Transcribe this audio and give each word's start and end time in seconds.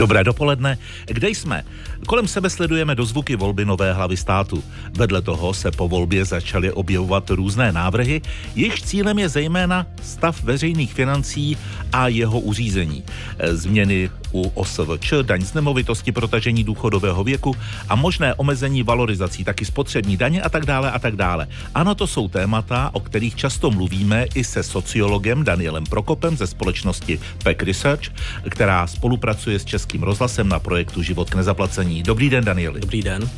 Dobré 0.00 0.24
dopoledne. 0.24 0.78
Kde 1.06 1.28
jsme? 1.28 1.64
Kolem 2.06 2.28
sebe 2.28 2.50
sledujeme 2.50 2.94
dozvuky 2.94 3.36
volby 3.36 3.64
nové 3.64 3.92
hlavy 3.92 4.16
státu. 4.16 4.64
Vedle 4.96 5.22
toho 5.22 5.54
se 5.54 5.70
po 5.70 5.88
volbě 5.88 6.24
začaly 6.24 6.72
objevovat 6.72 7.30
různé 7.30 7.72
návrhy, 7.72 8.20
jejichž 8.54 8.82
cílem 8.82 9.18
je 9.18 9.28
zejména 9.28 9.86
stav 10.02 10.42
veřejných 10.42 10.94
financí 10.94 11.56
a 11.92 12.08
jeho 12.08 12.40
uřízení. 12.40 13.04
Změny 13.52 14.10
u 14.32 14.48
OSVČ, 14.54 15.12
daň 15.22 15.42
z 15.42 15.54
nemovitosti, 15.54 16.12
protažení 16.12 16.64
důchodového 16.64 17.24
věku 17.24 17.56
a 17.88 17.94
možné 17.94 18.34
omezení 18.34 18.82
valorizací, 18.82 19.44
taky 19.44 19.64
spotřební 19.64 20.16
daně 20.16 20.42
a 20.42 20.48
tak 20.48 20.66
dále 20.66 20.90
a 20.90 20.98
tak 20.98 21.16
dále. 21.16 21.48
Ano, 21.74 21.94
to 21.94 22.06
jsou 22.06 22.28
témata, 22.28 22.90
o 22.92 23.00
kterých 23.00 23.36
často 23.36 23.70
mluvíme 23.70 24.26
i 24.34 24.44
se 24.44 24.62
sociologem 24.62 25.44
Danielem 25.44 25.84
Prokopem 25.84 26.36
ze 26.36 26.46
společnosti 26.46 27.20
PEC 27.42 27.58
Research, 27.62 28.02
která 28.50 28.86
spolupracuje 28.86 29.58
s 29.58 29.64
Českým 29.64 30.02
rozhlasem 30.02 30.48
na 30.48 30.58
projektu 30.58 31.02
Život 31.02 31.30
k 31.30 31.34
nezaplacení. 31.34 32.02
Dobrý 32.02 32.30
den, 32.30 32.44
Danieli. 32.44 32.80
Dobrý 32.80 33.02
den. 33.02 33.30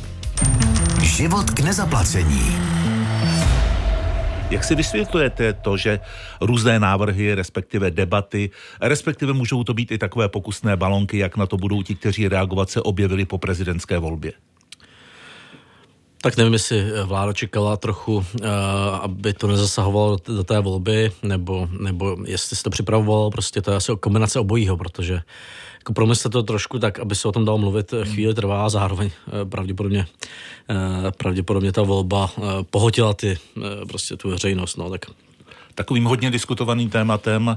Život 1.01 1.51
k 1.51 1.59
nezaplacení. 1.59 2.57
Jak 4.53 4.63
si 4.63 4.75
vysvětlujete 4.75 5.53
to, 5.53 5.77
že 5.77 5.99
různé 6.41 6.79
návrhy, 6.79 7.35
respektive 7.35 7.91
debaty, 7.91 8.49
respektive 8.81 9.33
můžou 9.33 9.63
to 9.63 9.73
být 9.73 9.91
i 9.91 9.97
takové 9.97 10.29
pokusné 10.29 10.77
balonky, 10.77 11.17
jak 11.17 11.37
na 11.37 11.45
to 11.45 11.57
budou 11.57 11.83
ti, 11.83 11.95
kteří 11.95 12.27
reagovat 12.27 12.69
se 12.69 12.81
objevili 12.81 13.25
po 13.25 13.37
prezidentské 13.37 13.97
volbě? 13.97 14.33
Tak 16.21 16.37
nevím, 16.37 16.53
jestli 16.53 16.85
vláda 17.03 17.33
čekala 17.33 17.77
trochu, 17.77 18.25
eh, 18.41 18.47
aby 19.01 19.33
to 19.33 19.47
nezasahovalo 19.47 20.17
do 20.27 20.43
té 20.43 20.59
volby, 20.59 21.11
nebo, 21.23 21.67
nebo 21.79 22.17
jestli 22.25 22.55
se 22.55 22.63
to 22.63 22.69
připravovalo, 22.69 23.31
prostě 23.31 23.61
to 23.61 23.71
je 23.71 23.77
asi 23.77 23.91
kombinace 23.99 24.39
obojího, 24.39 24.77
protože 24.77 25.21
jako 25.83 25.93
pro 25.93 26.05
mě 26.05 26.15
se 26.15 26.29
to 26.29 26.43
trošku 26.43 26.79
tak, 26.79 26.99
aby 26.99 27.15
se 27.15 27.27
o 27.27 27.31
tom 27.31 27.45
dalo 27.45 27.57
mluvit, 27.57 27.93
eh, 27.93 28.05
chvíli 28.05 28.33
trvá 28.33 28.65
a 28.65 28.69
zároveň 28.69 29.09
eh, 29.27 29.45
pravděpodobně, 29.45 30.05
pravděpodobně 31.17 31.71
ta 31.71 31.81
volba 31.81 32.31
pohotila 32.69 33.13
ty, 33.13 33.37
prostě 33.87 34.17
tu 34.17 34.29
veřejnost, 34.29 34.77
no, 34.77 34.89
tak 34.89 35.05
Takovým 35.75 36.05
hodně 36.05 36.31
diskutovaným 36.31 36.89
tématem 36.89 37.49
e, 37.49 37.55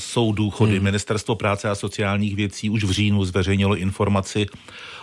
jsou 0.00 0.32
důchody. 0.32 0.74
Hmm. 0.74 0.84
Ministerstvo 0.84 1.34
práce 1.34 1.68
a 1.68 1.74
sociálních 1.74 2.36
věcí 2.36 2.70
už 2.70 2.84
v 2.84 2.90
říjnu 2.90 3.24
zveřejnilo 3.24 3.76
informaci 3.76 4.46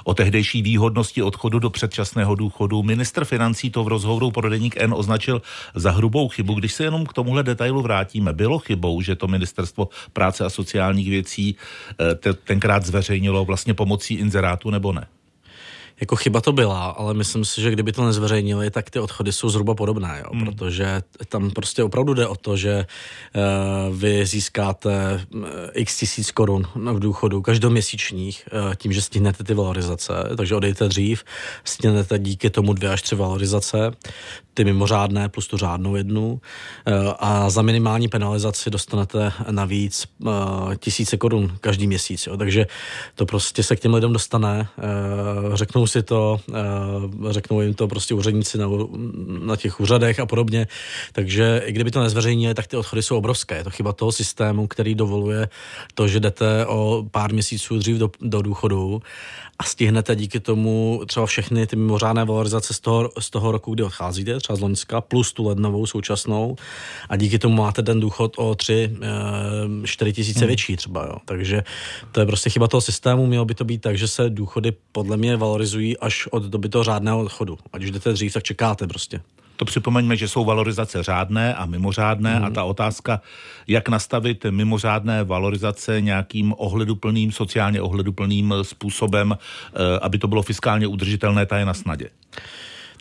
o 0.03 0.13
tehdejší 0.13 0.61
výhodnosti 0.61 1.21
odchodu 1.21 1.59
do 1.59 1.69
předčasného 1.69 2.35
důchodu. 2.35 2.83
Minister 2.83 3.25
financí 3.25 3.69
to 3.69 3.83
v 3.83 3.87
rozhovoru 3.87 4.31
pro 4.31 4.49
deník 4.49 4.77
N 4.77 4.93
označil 4.93 5.41
za 5.75 5.91
hrubou 5.91 6.29
chybu. 6.29 6.53
Když 6.53 6.73
se 6.73 6.83
jenom 6.83 7.05
k 7.05 7.13
tomuhle 7.13 7.43
detailu 7.43 7.81
vrátíme, 7.81 8.33
bylo 8.33 8.59
chybou, 8.59 9.01
že 9.01 9.15
to 9.15 9.27
Ministerstvo 9.27 9.89
práce 10.13 10.45
a 10.45 10.49
sociálních 10.49 11.09
věcí 11.09 11.55
e, 11.99 12.33
tenkrát 12.33 12.85
zveřejnilo 12.85 13.45
vlastně 13.45 13.73
pomocí 13.73 14.13
inzerátu 14.13 14.69
nebo 14.69 14.93
ne? 14.93 15.07
Jako 16.01 16.15
chyba 16.15 16.41
to 16.41 16.51
byla, 16.51 16.85
ale 16.85 17.13
myslím 17.13 17.45
si, 17.45 17.61
že 17.61 17.71
kdyby 17.71 17.91
to 17.91 18.05
nezveřejnili, 18.05 18.71
tak 18.71 18.89
ty 18.89 18.99
odchody 18.99 19.31
jsou 19.31 19.49
zhruba 19.49 19.75
podobné, 19.75 20.21
jo? 20.23 20.29
Hmm. 20.33 20.45
protože 20.45 21.01
tam 21.29 21.51
prostě 21.51 21.83
opravdu 21.83 22.13
jde 22.13 22.27
o 22.27 22.35
to, 22.35 22.57
že 22.57 22.85
uh, 23.35 23.95
vy 23.95 24.25
získáte 24.25 25.25
eh, 25.35 25.71
x 25.73 25.97
tisíc 25.97 26.31
korun 26.31 26.67
v 26.75 26.99
důchodu 26.99 27.41
každoměsíčních 27.41 28.49
uh, 28.53 28.75
tím, 28.75 28.93
že 28.93 29.01
stihnete 29.01 29.43
ty 29.43 29.53
valorizace, 29.53 30.13
takže 30.37 30.55
odejte 30.55 30.87
dřív, 30.87 31.23
stihnete 31.63 32.19
díky 32.19 32.49
tomu 32.49 32.73
dvě 32.73 32.89
až 32.89 33.01
tři 33.01 33.15
valorizace, 33.15 33.91
ty 34.53 34.63
mimořádné 34.63 35.29
plus 35.29 35.47
tu 35.47 35.57
řádnou 35.57 35.95
jednu 35.95 36.31
uh, 36.31 36.39
a 37.19 37.49
za 37.49 37.61
minimální 37.61 38.07
penalizaci 38.07 38.69
dostanete 38.69 39.31
navíc 39.51 40.07
uh, 40.19 40.31
tisíce 40.75 41.17
korun 41.17 41.57
každý 41.61 41.87
měsíc, 41.87 42.27
jo? 42.27 42.37
takže 42.37 42.67
to 43.15 43.25
prostě 43.25 43.63
se 43.63 43.75
k 43.75 43.79
těm 43.79 43.93
lidem 43.93 44.13
dostane, 44.13 44.67
uh, 44.77 45.55
řeknou 45.55 45.87
si 45.87 46.03
to, 46.03 46.39
eh, 46.53 47.33
řeknou 47.33 47.61
jim 47.61 47.73
to 47.73 47.87
prostě 47.87 48.13
úředníci 48.13 48.57
na, 48.57 48.67
na 49.41 49.55
těch 49.55 49.79
úřadech 49.79 50.19
a 50.19 50.25
podobně. 50.25 50.67
Takže 51.11 51.61
i 51.65 51.71
kdyby 51.71 51.91
to 51.91 52.01
nezveřejnili, 52.01 52.53
tak 52.53 52.67
ty 52.67 52.77
odchody 52.77 53.03
jsou 53.03 53.17
obrovské. 53.17 53.55
Je 53.55 53.63
to 53.63 53.69
chyba 53.69 53.93
toho 53.93 54.11
systému, 54.11 54.67
který 54.67 54.95
dovoluje 54.95 55.49
to, 55.93 56.07
že 56.07 56.19
jdete 56.19 56.65
o 56.65 57.05
pár 57.11 57.33
měsíců 57.33 57.77
dřív 57.77 57.97
do, 57.97 58.11
do 58.21 58.41
důchodu 58.41 59.01
a 59.61 59.63
stihnete 59.63 60.15
díky 60.15 60.39
tomu 60.39 61.01
třeba 61.07 61.25
všechny 61.25 61.67
ty 61.67 61.75
mimořádné 61.75 62.25
valorizace 62.25 62.73
z 62.73 62.79
toho, 62.79 63.09
z 63.19 63.29
toho 63.29 63.51
roku, 63.51 63.73
kdy 63.73 63.83
odcházíte, 63.83 64.39
třeba 64.39 64.57
z 64.57 64.59
Loňska, 64.59 65.01
plus 65.01 65.33
tu 65.33 65.47
lednovou 65.47 65.85
současnou 65.85 66.55
a 67.09 67.15
díky 67.15 67.39
tomu 67.39 67.55
máte 67.55 67.83
ten 67.83 67.99
důchod 67.99 68.33
o 68.37 68.55
3, 68.55 68.97
4 69.83 70.09
eh, 70.09 70.13
tisíce 70.13 70.39
hmm. 70.39 70.47
větší 70.47 70.75
třeba. 70.75 71.05
Jo. 71.05 71.15
Takže 71.25 71.63
to 72.11 72.19
je 72.19 72.25
prostě 72.25 72.49
chyba 72.49 72.67
toho 72.67 72.81
systému. 72.81 73.25
Mělo 73.25 73.45
by 73.45 73.55
to 73.55 73.63
být 73.63 73.81
tak, 73.81 73.97
že 73.97 74.07
se 74.07 74.29
důchody 74.29 74.73
podle 74.91 75.17
mě 75.17 75.37
valorizují 75.37 75.97
až 75.97 76.27
od 76.27 76.43
doby 76.43 76.69
toho 76.69 76.83
řádného 76.83 77.19
odchodu. 77.19 77.57
Ať 77.73 77.83
už 77.83 77.91
jdete 77.91 78.13
dřív, 78.13 78.33
tak 78.33 78.43
čekáte 78.43 78.87
prostě. 78.87 79.21
To 79.61 79.65
připomeňme, 79.65 80.15
že 80.15 80.27
jsou 80.27 80.45
valorizace 80.45 81.03
řádné 81.03 81.55
a 81.55 81.65
mimořádné 81.65 82.35
hmm. 82.35 82.45
a 82.45 82.49
ta 82.49 82.63
otázka, 82.63 83.21
jak 83.67 83.89
nastavit 83.89 84.45
mimořádné 84.49 85.23
valorizace 85.23 86.01
nějakým 86.01 86.53
ohleduplným, 86.57 87.31
sociálně 87.31 87.81
ohleduplným 87.81 88.53
způsobem, 88.61 89.37
eh, 89.37 89.99
aby 90.01 90.17
to 90.17 90.27
bylo 90.27 90.41
fiskálně 90.41 90.87
udržitelné, 90.87 91.45
ta 91.45 91.57
je 91.57 91.65
na 91.65 91.73
snadě. 91.73 92.09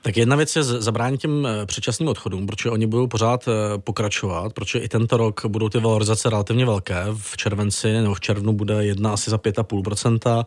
Tak 0.03 0.17
jedna 0.17 0.37
věc 0.37 0.57
je 0.57 0.65
zabránit 0.65 1.21
těm 1.21 1.47
eh, 1.47 1.67
předčasným 1.67 2.09
odchodům, 2.09 2.47
protože 2.47 2.71
oni 2.71 2.87
budou 2.87 3.07
pořád 3.07 3.49
eh, 3.49 3.79
pokračovat, 3.79 4.53
protože 4.53 4.79
i 4.79 4.89
tento 4.89 5.17
rok 5.17 5.41
budou 5.49 5.69
ty 5.69 5.79
valorizace 5.79 6.31
relativně 6.31 6.67
velké. 6.67 7.05
V 7.17 7.37
červenci 7.37 7.93
nebo 7.93 8.15
v 8.15 8.21
červnu 8.21 8.53
bude 8.53 8.85
jedna 8.85 9.13
asi 9.13 9.31
za 9.31 9.37
5,5% 9.37 10.45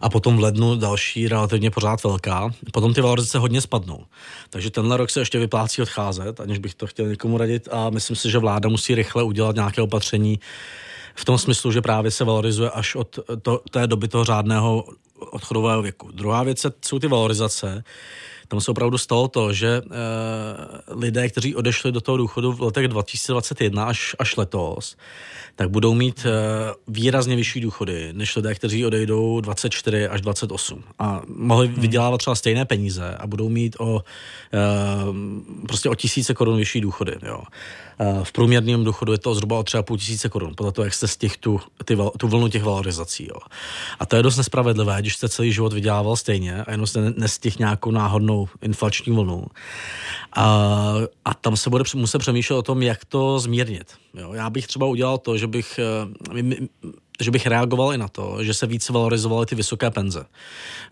a 0.00 0.08
potom 0.08 0.36
v 0.36 0.40
lednu 0.40 0.76
další 0.76 1.28
relativně 1.28 1.70
pořád 1.70 2.04
velká. 2.04 2.50
Potom 2.72 2.94
ty 2.94 3.00
valorizace 3.00 3.38
hodně 3.38 3.60
spadnou. 3.60 4.04
Takže 4.50 4.70
tenhle 4.70 4.96
rok 4.96 5.10
se 5.10 5.20
ještě 5.20 5.38
vyplácí 5.38 5.82
odcházet, 5.82 6.40
aniž 6.40 6.58
bych 6.58 6.74
to 6.74 6.86
chtěl 6.86 7.08
někomu 7.08 7.38
radit 7.38 7.68
a 7.72 7.90
myslím 7.90 8.16
si, 8.16 8.30
že 8.30 8.38
vláda 8.38 8.68
musí 8.68 8.94
rychle 8.94 9.22
udělat 9.22 9.56
nějaké 9.56 9.82
opatření, 9.82 10.40
v 11.14 11.24
tom 11.24 11.38
smyslu, 11.38 11.72
že 11.72 11.82
právě 11.82 12.10
se 12.10 12.24
valorizuje 12.24 12.70
až 12.70 12.94
od 12.94 13.18
to, 13.42 13.60
té 13.70 13.86
doby 13.86 14.08
toho 14.08 14.24
řádného 14.24 14.84
odchodového 15.30 15.82
věku. 15.82 16.10
Druhá 16.12 16.42
věc 16.42 16.66
jsou 16.86 16.98
ty 16.98 17.08
valorizace, 17.08 17.84
tam 18.48 18.60
se 18.60 18.70
opravdu 18.70 18.98
stalo 18.98 19.28
to, 19.28 19.52
že 19.52 19.82
uh, 19.82 21.02
lidé, 21.02 21.28
kteří 21.28 21.54
odešli 21.54 21.92
do 21.92 22.00
toho 22.00 22.16
důchodu 22.16 22.52
v 22.52 22.60
letech 22.60 22.88
2021 22.88 23.84
až, 23.84 24.16
až 24.18 24.36
letos, 24.36 24.96
tak 25.56 25.70
budou 25.70 25.94
mít 25.94 26.26
uh, 26.26 26.94
výrazně 26.94 27.36
vyšší 27.36 27.60
důchody 27.60 28.08
než 28.12 28.36
lidé, 28.36 28.54
kteří 28.54 28.86
odejdou 28.86 29.40
24 29.40 30.08
až 30.08 30.20
28 30.20 30.84
a 30.98 31.22
mohli 31.28 31.66
hmm. 31.66 31.80
vydělávat 31.80 32.18
třeba 32.18 32.34
stejné 32.34 32.64
peníze 32.64 33.16
a 33.18 33.26
budou 33.26 33.48
mít 33.48 33.76
o 33.78 33.94
uh, 33.94 34.00
prostě 35.66 35.88
o 35.88 35.94
tisíce 35.94 36.34
korun 36.34 36.56
vyšší 36.56 36.80
důchody. 36.80 37.16
Jo. 37.22 37.42
V 38.22 38.32
průměrném 38.32 38.84
důchodu 38.84 39.12
je 39.12 39.18
to 39.18 39.34
zhruba 39.34 39.58
o 39.58 39.62
třeba 39.62 39.82
půl 39.82 39.98
tisíce 39.98 40.28
korun, 40.28 40.52
podle 40.56 40.72
toho, 40.72 40.84
jak 40.84 40.94
jste 40.94 41.06
těch 41.18 41.36
tu, 41.36 41.60
ty, 41.84 41.98
tu 42.18 42.28
vlnu 42.28 42.48
těch 42.48 42.62
valorizací. 42.62 43.28
Jo. 43.28 43.40
A 43.98 44.06
to 44.06 44.16
je 44.16 44.22
dost 44.22 44.36
nespravedlivé, 44.36 44.96
když 45.00 45.16
jste 45.16 45.28
celý 45.28 45.52
život 45.52 45.72
vydělával 45.72 46.16
stejně 46.16 46.64
a 46.64 46.70
jenom 46.70 46.86
jste 46.86 47.00
nestihl 47.16 47.56
nějakou 47.58 47.90
náhodnou 47.90 48.48
inflační 48.62 49.12
vlnu. 49.12 49.44
A, 50.36 50.94
a 51.24 51.34
tam 51.34 51.56
se 51.56 51.70
bude 51.70 51.84
muset 51.94 52.18
přemýšlet 52.18 52.56
o 52.56 52.62
tom, 52.62 52.82
jak 52.82 53.04
to 53.04 53.38
zmírnit. 53.38 53.94
Jo. 54.14 54.32
Já 54.32 54.50
bych 54.50 54.66
třeba 54.66 54.86
udělal 54.86 55.18
to, 55.18 55.38
že 55.38 55.46
bych 55.46 55.78
eh, 55.78 56.42
že 57.20 57.30
bych 57.30 57.46
reagoval 57.46 57.94
i 57.94 57.98
na 57.98 58.08
to, 58.08 58.38
že 58.40 58.54
se 58.54 58.66
více 58.66 58.92
valorizovaly 58.92 59.46
ty 59.46 59.54
vysoké 59.54 59.90
penze. 59.90 60.24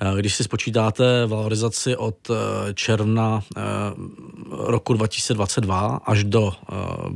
Eh, 0.00 0.20
když 0.20 0.34
si 0.34 0.44
spočítáte 0.44 1.26
valorizaci 1.26 1.96
od 1.96 2.30
eh, 2.30 2.34
června 2.74 3.42
eh, 3.56 3.60
roku 4.50 4.94
2022 4.94 6.00
až 6.06 6.24
do 6.24 6.52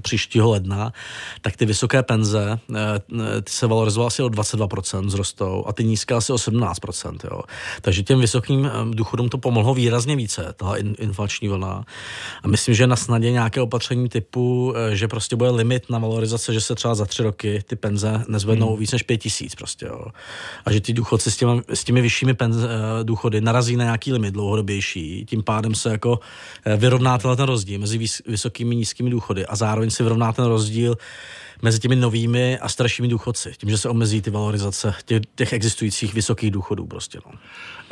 příštího 0.02 0.50
ledna, 0.50 0.92
tak 1.40 1.56
ty 1.56 1.66
vysoké 1.66 2.02
penze 2.02 2.58
ty 3.44 3.52
se 3.52 3.66
valorizovaly 3.66 4.06
asi 4.06 4.22
o 4.22 4.28
22% 4.28 5.08
zrostou 5.08 5.64
a 5.66 5.72
ty 5.72 5.84
nízké 5.84 6.14
asi 6.14 6.32
o 6.32 6.36
17%. 6.36 7.18
Jo. 7.24 7.40
Takže 7.80 8.02
těm 8.02 8.20
vysokým 8.20 8.70
důchodům 8.90 9.28
to 9.28 9.38
pomohlo 9.38 9.74
výrazně 9.74 10.16
více, 10.16 10.54
ta 10.56 10.74
inflační 10.76 11.48
vlna. 11.48 11.84
A 12.42 12.48
myslím, 12.48 12.74
že 12.74 12.86
na 12.86 12.96
snadě 12.96 13.30
nějaké 13.30 13.60
opatření 13.60 14.08
typu, 14.08 14.74
že 14.92 15.08
prostě 15.08 15.36
bude 15.36 15.50
limit 15.50 15.90
na 15.90 15.98
valorizace, 15.98 16.54
že 16.54 16.60
se 16.60 16.74
třeba 16.74 16.94
za 16.94 17.04
tři 17.04 17.22
roky 17.22 17.62
ty 17.66 17.76
penze 17.76 18.24
nezvednou 18.28 18.68
hmm. 18.68 18.78
více 18.78 18.95
než 18.96 19.02
5 19.02 19.18
tisíc 19.18 19.54
prostě, 19.54 19.86
jo. 19.86 20.06
A 20.64 20.72
že 20.72 20.80
ty 20.80 20.92
důchodci 20.92 21.30
s 21.30 21.36
těmi, 21.36 21.62
s 21.68 21.84
těmi 21.84 22.00
vyššími 22.02 22.34
penz, 22.34 22.56
uh, 22.56 22.62
důchody 23.02 23.40
narazí 23.40 23.76
na 23.76 23.84
nějaký 23.84 24.12
limit 24.12 24.34
dlouhodobější, 24.34 25.24
tím 25.28 25.42
pádem 25.42 25.74
se 25.74 25.90
jako 25.90 26.10
uh, 26.10 26.72
vyrovná 26.76 27.18
ten 27.18 27.38
rozdíl 27.38 27.80
mezi 27.80 27.98
vys, 27.98 28.22
vysokými 28.26 28.74
a 28.74 28.78
nízkými 28.78 29.10
důchody 29.10 29.46
a 29.46 29.56
zároveň 29.56 29.90
se 29.90 30.02
vyrovná 30.02 30.32
ten 30.32 30.44
rozdíl 30.44 30.96
mezi 31.62 31.78
těmi 31.78 31.96
novými 31.96 32.58
a 32.58 32.68
staršími 32.68 33.08
důchodci, 33.08 33.52
tím, 33.58 33.70
že 33.70 33.78
se 33.78 33.88
omezí 33.88 34.22
ty 34.22 34.30
valorizace 34.30 34.94
těch, 35.04 35.22
těch 35.34 35.52
existujících 35.52 36.14
vysokých 36.14 36.50
důchodů 36.50 36.86
prostě. 36.86 37.18
No. 37.26 37.32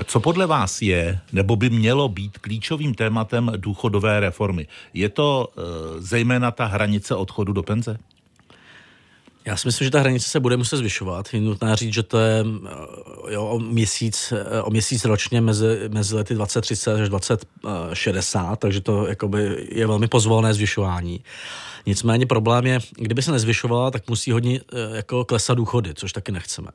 Co 0.05 0.21
podle 0.21 0.47
vás 0.47 0.83
je, 0.83 1.21
nebo 1.33 1.57
by 1.57 1.71
mělo 1.71 2.09
být 2.09 2.39
klíčovým 2.39 2.95
tématem 2.95 3.53
důchodové 3.57 4.21
reformy? 4.21 4.67
Je 4.95 5.09
to 5.09 5.49
uh, 5.57 5.65
zejména 5.99 6.51
ta 6.51 6.65
hranice 6.65 7.15
odchodu 7.15 7.53
do 7.53 7.63
penze? 7.63 7.99
Já 9.47 9.57
si 9.57 9.69
myslím, 9.69 9.85
že 9.85 9.91
ta 9.91 10.01
hranice 10.01 10.31
se 10.31 10.41
bude 10.41 10.57
muset 10.57 10.77
zvyšovat. 10.77 11.35
Je 11.35 11.41
nutné 11.41 11.77
říct, 11.77 11.95
že 11.95 12.03
to 12.03 12.19
je 12.19 12.45
jo, 13.29 13.47
o, 13.47 13.59
měsíc, 13.59 14.33
o 14.63 14.71
měsíc 14.71 15.05
ročně 15.05 15.41
mezi, 15.41 15.81
mezi 15.89 16.15
lety 16.15 16.35
2030 16.35 16.95
až 16.95 17.09
2060, 17.09 18.57
takže 18.57 18.81
to 18.81 19.07
jakoby 19.07 19.69
je 19.73 19.87
velmi 19.87 20.09
pozvolné 20.09 20.55
zvyšování. 20.55 21.21
Nicméně 21.87 22.27
problém 22.27 22.67
je, 22.67 22.79
kdyby 22.97 23.23
se 23.23 23.33
nezvyšovala, 23.33 23.91
tak 23.91 24.09
musí 24.09 24.31
hodně 24.31 24.61
eh, 24.61 24.97
jako 24.97 25.25
klesat 25.25 25.57
důchody, 25.57 25.95
což 25.95 26.13
taky 26.13 26.33
nechceme. 26.33 26.69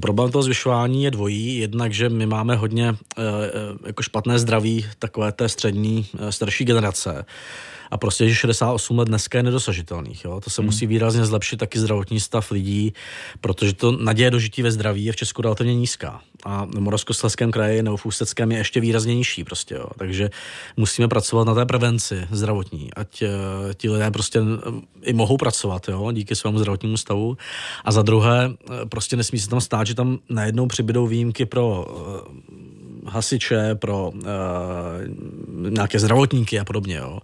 Problém 0.00 0.30
toho 0.30 0.42
zvyšování 0.42 1.04
je 1.04 1.10
dvojí. 1.10 1.58
Jednak, 1.58 1.92
že 1.92 2.08
my 2.08 2.26
máme 2.26 2.56
hodně 2.56 2.88
eh, 2.88 3.22
eh, 3.22 3.86
jako 3.86 4.02
špatné 4.02 4.38
zdraví 4.38 4.86
takové 4.98 5.32
té 5.32 5.48
střední 5.48 6.06
starší 6.30 6.64
generace 6.64 7.24
a 7.92 7.96
prostě, 7.96 8.28
že 8.28 8.34
68 8.34 8.98
let 8.98 9.08
dneska 9.08 9.38
je 9.38 9.42
nedosažitelných. 9.42 10.24
Jo? 10.24 10.40
To 10.40 10.50
se 10.50 10.62
hmm. 10.62 10.66
musí 10.66 10.86
výrazně 10.86 11.24
zlepšit 11.24 11.56
taky 11.56 11.78
zdravotní 11.78 12.20
stav 12.20 12.50
lidí, 12.50 12.92
protože 13.40 13.74
to 13.74 13.92
naděje 13.92 14.30
dožití 14.30 14.62
ve 14.62 14.72
zdraví 14.72 15.04
je 15.04 15.12
v 15.12 15.16
Česku 15.16 15.42
relativně 15.42 15.74
nízká. 15.74 16.20
A 16.44 16.64
v 16.64 16.80
Moravskoslezském 16.80 17.50
kraji 17.50 17.82
nebo 17.82 17.96
v 17.96 18.06
Ústeckém 18.06 18.52
je 18.52 18.58
ještě 18.58 18.80
výrazně 18.80 19.14
nižší. 19.14 19.44
Prostě, 19.44 19.74
jo? 19.74 19.86
Takže 19.98 20.30
musíme 20.76 21.08
pracovat 21.08 21.46
na 21.46 21.54
té 21.54 21.66
prevenci 21.66 22.26
zdravotní, 22.30 22.94
ať 22.94 23.22
uh, 23.22 23.28
ti 23.74 23.90
lidé 23.90 24.10
prostě 24.10 24.40
i 25.02 25.12
mohou 25.12 25.36
pracovat 25.36 25.88
jo? 25.88 26.12
díky 26.12 26.36
svému 26.36 26.58
zdravotnímu 26.58 26.96
stavu. 26.96 27.36
A 27.84 27.92
za 27.92 28.02
druhé, 28.02 28.48
uh, 28.48 28.54
prostě 28.88 29.16
nesmí 29.16 29.38
se 29.38 29.48
tam 29.48 29.60
stát, 29.60 29.86
že 29.86 29.94
tam 29.94 30.18
najednou 30.28 30.66
přibydou 30.66 31.06
výjimky 31.06 31.46
pro 31.46 31.86
uh, 31.90 32.51
hasiče, 33.06 33.74
pro 33.74 34.10
uh, 34.10 34.22
nějaké 35.68 35.98
zdravotníky 35.98 36.58
a 36.58 36.64
podobně, 36.64 36.96
jo. 36.96 37.18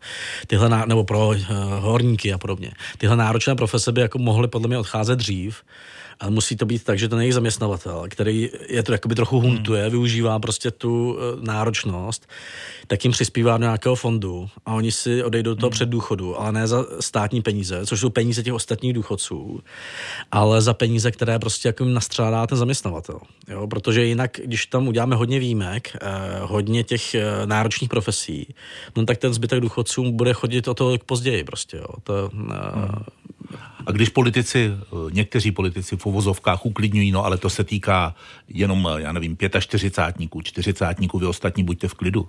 Tyhle, 0.46 0.86
nebo 0.86 1.04
pro 1.04 1.28
uh, 1.28 1.36
horníky 1.78 2.32
a 2.32 2.38
podobně. 2.38 2.70
Tyhle 2.98 3.16
náročné 3.16 3.54
profese 3.54 3.92
by 3.92 4.00
jako 4.00 4.18
mohly 4.18 4.48
podle 4.48 4.68
mě 4.68 4.78
odcházet 4.78 5.16
dřív, 5.16 5.62
ale 6.20 6.30
musí 6.30 6.56
to 6.56 6.66
být 6.66 6.84
tak, 6.84 6.98
že 6.98 7.08
ten 7.08 7.18
jejich 7.20 7.34
zaměstnavatel, 7.34 8.04
který 8.08 8.50
je 8.68 8.82
to 8.82 8.92
jakoby 8.92 9.14
trochu 9.14 9.40
huntuje, 9.40 9.82
hmm. 9.82 9.90
využívá 9.90 10.38
prostě 10.38 10.70
tu 10.70 11.12
uh, 11.12 11.44
náročnost, 11.44 12.28
tak 12.86 13.04
jim 13.04 13.12
přispívá 13.12 13.58
do 13.58 13.62
nějakého 13.64 13.94
fondu 13.94 14.48
a 14.66 14.74
oni 14.74 14.92
si 14.92 15.24
odejdou 15.24 15.50
do 15.50 15.56
toho 15.56 15.68
hmm. 15.68 15.74
před 15.74 15.88
důchodu, 15.88 16.40
ale 16.40 16.52
ne 16.52 16.68
za 16.68 16.86
státní 17.00 17.42
peníze, 17.42 17.86
což 17.86 18.00
jsou 18.00 18.10
peníze 18.10 18.42
těch 18.42 18.54
ostatních 18.54 18.92
důchodců, 18.92 19.60
ale 20.30 20.62
za 20.62 20.74
peníze, 20.74 21.10
které 21.10 21.38
prostě 21.38 21.68
jako 21.68 21.84
jim 21.84 21.94
nastřádá 21.94 22.46
ten 22.46 22.58
zaměstnavatel. 22.58 23.20
Jo? 23.48 23.66
Protože 23.66 24.04
jinak, 24.04 24.40
když 24.44 24.66
tam 24.66 24.88
uděláme 24.88 25.16
hodně 25.16 25.38
výjimek, 25.38 25.96
eh, 26.00 26.08
hodně 26.42 26.84
těch 26.84 27.14
eh, 27.14 27.24
náročných 27.44 27.90
profesí, 27.90 28.54
no 28.96 29.04
tak 29.04 29.18
ten 29.18 29.34
zbytek 29.34 29.60
důchodců 29.60 30.12
bude 30.12 30.32
chodit 30.32 30.68
o 30.68 30.74
to 30.74 30.98
později 31.06 31.44
prostě. 31.44 31.76
Jo? 31.76 31.88
To, 32.02 32.14
eh, 32.16 32.36
hmm. 32.36 33.04
A 33.88 33.92
když 33.92 34.08
politici, 34.08 34.70
eh, 34.72 34.86
někteří 35.10 35.50
politici 35.50 35.96
v 35.96 36.06
uvozovkách 36.06 36.66
uklidňují, 36.66 37.10
no 37.10 37.24
ale 37.24 37.38
to 37.38 37.50
se 37.50 37.64
týká 37.64 38.14
jenom, 38.48 38.88
já 38.96 39.12
nevím, 39.12 39.36
45, 39.58 40.42
40, 40.42 41.18
vy 41.18 41.26
ostatní 41.26 41.64
buďte 41.64 41.88
v 41.88 41.94
klidu. 41.94 42.28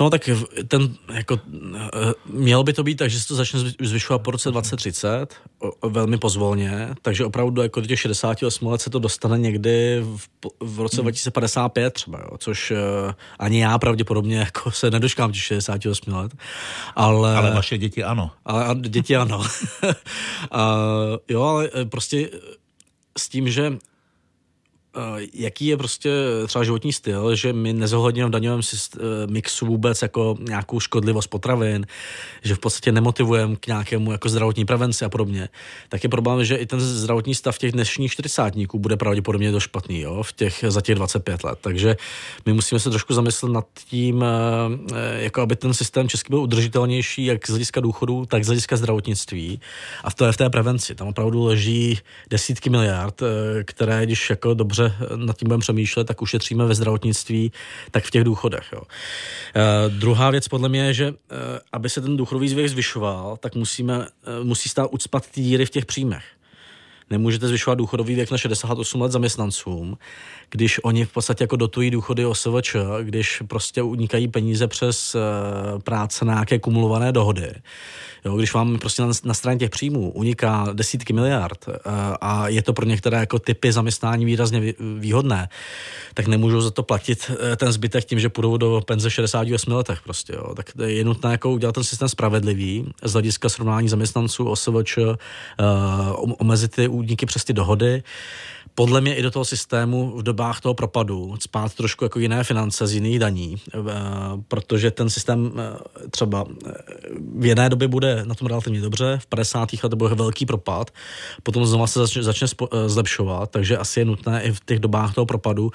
No 0.00 0.10
tak 0.10 0.30
ten, 0.68 0.94
jako, 1.12 1.40
eh, 1.76 2.12
mělo 2.26 2.62
by 2.62 2.72
to 2.72 2.82
být 2.82 2.94
tak, 2.94 3.10
že 3.10 3.20
se 3.20 3.28
to 3.28 3.34
začne 3.34 3.60
zvyšovat 3.80 4.18
po 4.18 4.30
roce 4.30 4.50
2030, 4.50 5.34
velmi 5.82 6.18
pozvolně, 6.18 6.88
takže 7.02 7.24
opravdu 7.24 7.62
jako 7.62 7.80
do 7.80 7.86
těch 7.86 8.00
68 8.00 8.66
let 8.66 8.80
se 8.80 8.90
to 8.90 8.98
dostane 8.98 9.38
někdy 9.38 10.00
v, 10.00 10.28
v 10.60 10.80
roce 10.80 10.96
hmm. 10.96 11.04
2055 11.04 11.94
třeba, 11.94 12.18
jo, 12.18 12.38
což 12.38 12.70
uh, 12.70 12.76
ani 13.38 13.60
já 13.60 13.78
pravděpodobně 13.78 14.38
jako 14.38 14.70
se 14.70 14.90
nedočkám 14.90 15.32
těch 15.32 15.42
68 15.42 16.14
let. 16.14 16.32
Ale, 16.96 17.36
ale 17.36 17.54
vaše 17.54 17.78
děti 17.78 18.04
ano. 18.04 18.30
Ale 18.44 18.64
a 18.64 18.74
děti 18.74 19.16
ano. 19.16 19.38
uh, 19.84 19.88
jo, 21.28 21.42
ale 21.42 21.70
prostě 21.88 22.30
s 23.18 23.28
tím, 23.28 23.50
že 23.50 23.72
Eh, 23.72 23.91
jaký 25.34 25.66
je 25.66 25.76
prostě 25.76 26.10
třeba 26.46 26.64
životní 26.64 26.92
styl, 26.92 27.36
že 27.36 27.52
my 27.52 27.72
nezohledňujeme 27.72 28.28
v 28.28 28.32
daňovém 28.32 28.60
eh, 28.60 28.98
mixu 29.26 29.66
vůbec 29.66 30.02
jako 30.02 30.36
nějakou 30.40 30.80
škodlivost 30.80 31.30
potravin, 31.30 31.86
že 32.42 32.54
v 32.54 32.58
podstatě 32.58 32.92
nemotivujeme 32.92 33.56
k 33.56 33.66
nějakému 33.66 34.12
jako 34.12 34.28
zdravotní 34.28 34.64
prevenci 34.64 35.04
a 35.04 35.08
podobně, 35.08 35.48
tak 35.88 36.04
je 36.04 36.10
problém, 36.10 36.44
že 36.44 36.56
i 36.56 36.66
ten 36.66 36.80
zdravotní 36.80 37.34
stav 37.34 37.58
těch 37.58 37.72
dnešních 37.72 38.12
čtyřicátníků 38.12 38.78
bude 38.78 38.96
pravděpodobně 38.96 39.52
dost 39.52 39.62
špatný 39.62 40.00
jo, 40.00 40.22
v 40.22 40.32
těch, 40.32 40.64
za 40.68 40.80
těch 40.80 40.94
25 40.94 41.44
let. 41.44 41.58
Takže 41.60 41.96
my 42.46 42.52
musíme 42.52 42.78
se 42.78 42.90
trošku 42.90 43.14
zamyslet 43.14 43.52
nad 43.52 43.66
tím, 43.88 44.24
eh, 44.24 45.22
jako 45.22 45.40
aby 45.40 45.56
ten 45.56 45.74
systém 45.74 46.08
český 46.08 46.30
byl 46.30 46.40
udržitelnější 46.40 47.24
jak 47.24 47.46
z 47.46 47.50
hlediska 47.50 47.80
důchodu, 47.80 48.26
tak 48.26 48.44
z 48.44 48.46
hlediska 48.46 48.76
zdravotnictví. 48.76 49.60
A 50.04 50.10
to 50.10 50.24
je 50.24 50.32
v 50.32 50.36
té 50.36 50.50
prevenci. 50.50 50.94
Tam 50.94 51.08
opravdu 51.08 51.44
leží 51.44 51.98
desítky 52.30 52.70
miliard, 52.70 53.22
které, 53.64 54.06
když 54.06 54.30
jako 54.30 54.54
dobře 54.54 54.81
dobře 54.82 55.16
nad 55.16 55.36
tím 55.36 55.48
budeme 55.48 55.60
přemýšlet, 55.60 56.06
tak 56.06 56.22
ušetříme 56.22 56.66
ve 56.66 56.74
zdravotnictví, 56.74 57.52
tak 57.90 58.04
v 58.04 58.10
těch 58.10 58.24
důchodech. 58.24 58.68
Jo. 58.72 58.82
E, 59.56 59.88
druhá 59.88 60.30
věc 60.30 60.48
podle 60.48 60.68
mě 60.68 60.84
je, 60.84 60.94
že 60.94 61.06
e, 61.06 61.14
aby 61.72 61.90
se 61.90 62.00
ten 62.00 62.16
důchodový 62.16 62.54
věk 62.54 62.68
zvyšoval, 62.68 63.36
tak 63.36 63.54
musíme, 63.54 64.06
e, 64.40 64.44
musí 64.44 64.68
stát 64.68 64.88
ucpat 64.90 65.30
ty 65.30 65.42
díry 65.42 65.66
v 65.66 65.70
těch 65.70 65.86
příjmech. 65.86 66.24
Nemůžete 67.10 67.48
zvyšovat 67.48 67.74
důchodový 67.74 68.14
věk 68.14 68.30
na 68.30 68.38
68 68.38 69.00
let 69.00 69.12
zaměstnancům, 69.12 69.98
když 70.50 70.80
oni 70.84 71.04
v 71.04 71.12
podstatě 71.12 71.44
jako 71.44 71.56
dotují 71.56 71.90
důchody 71.90 72.26
OSVČ, 72.26 72.76
když 73.02 73.42
prostě 73.48 73.82
unikají 73.82 74.28
peníze 74.28 74.68
přes 74.68 75.16
práce 75.84 76.24
na 76.24 76.32
nějaké 76.34 76.58
kumulované 76.58 77.12
dohody 77.12 77.52
Jo, 78.24 78.36
když 78.36 78.54
vám 78.54 78.78
prostě 78.78 79.02
na, 79.02 79.08
na 79.24 79.34
straně 79.34 79.58
těch 79.58 79.70
příjmů 79.70 80.12
uniká 80.12 80.66
desítky 80.72 81.12
miliard 81.12 81.68
a, 81.68 81.72
eh, 81.86 82.16
a 82.20 82.48
je 82.48 82.62
to 82.62 82.72
pro 82.72 82.86
některé 82.86 83.18
jako 83.18 83.38
typy 83.38 83.72
zaměstnání 83.72 84.24
výrazně 84.24 84.74
výhodné, 84.98 85.48
tak 86.14 86.26
nemůžou 86.26 86.60
za 86.60 86.70
to 86.70 86.82
platit 86.82 87.30
eh, 87.52 87.56
ten 87.56 87.72
zbytek 87.72 88.04
tím, 88.04 88.20
že 88.20 88.28
půjdou 88.28 88.56
do 88.56 88.82
penze 88.86 89.10
68 89.10 89.72
letech 89.72 90.00
prostě. 90.02 90.32
Jo. 90.32 90.54
Tak 90.54 90.70
je 90.86 91.04
nutné 91.04 91.30
jako 91.30 91.50
udělat 91.50 91.74
ten 91.74 91.84
systém 91.84 92.08
spravedlivý 92.08 92.92
z 93.02 93.12
hlediska 93.12 93.48
srovnání 93.48 93.88
zaměstnanců 93.88 94.44
OSVČ, 94.44 94.98
omezit 96.38 96.70
ty 96.70 96.88
úniky 96.92 97.26
přes 97.26 97.44
ty 97.44 97.52
dohody 97.52 98.02
podle 98.74 99.00
mě 99.00 99.14
i 99.14 99.22
do 99.22 99.30
toho 99.30 99.44
systému 99.44 100.16
v 100.16 100.22
dobách 100.22 100.60
toho 100.60 100.74
propadu 100.74 101.34
spát 101.40 101.74
trošku 101.74 102.04
jako 102.04 102.18
jiné 102.18 102.44
finance 102.44 102.86
z 102.86 102.94
jiných 102.94 103.18
daní, 103.18 103.56
eh, 103.56 103.80
protože 104.48 104.90
ten 104.90 105.10
systém 105.10 105.52
eh, 105.56 106.08
třeba 106.10 106.44
eh, 106.66 106.72
v 107.38 107.46
jedné 107.46 107.68
době 107.68 107.88
bude 107.88 108.24
na 108.24 108.34
tom 108.34 108.48
relativně 108.48 108.80
dobře, 108.80 109.18
v 109.22 109.26
50. 109.26 109.68
letech 109.82 109.98
bude 109.98 110.14
velký 110.14 110.46
propad, 110.46 110.90
potom 111.42 111.66
znovu 111.66 111.86
se 111.86 112.00
začne, 112.00 112.22
začne 112.22 112.46
zlepšovat, 112.86 113.50
takže 113.50 113.78
asi 113.78 114.00
je 114.00 114.04
nutné 114.04 114.42
i 114.42 114.52
v 114.52 114.60
těch 114.64 114.78
dobách 114.78 115.14
toho 115.14 115.26
propadu 115.26 115.70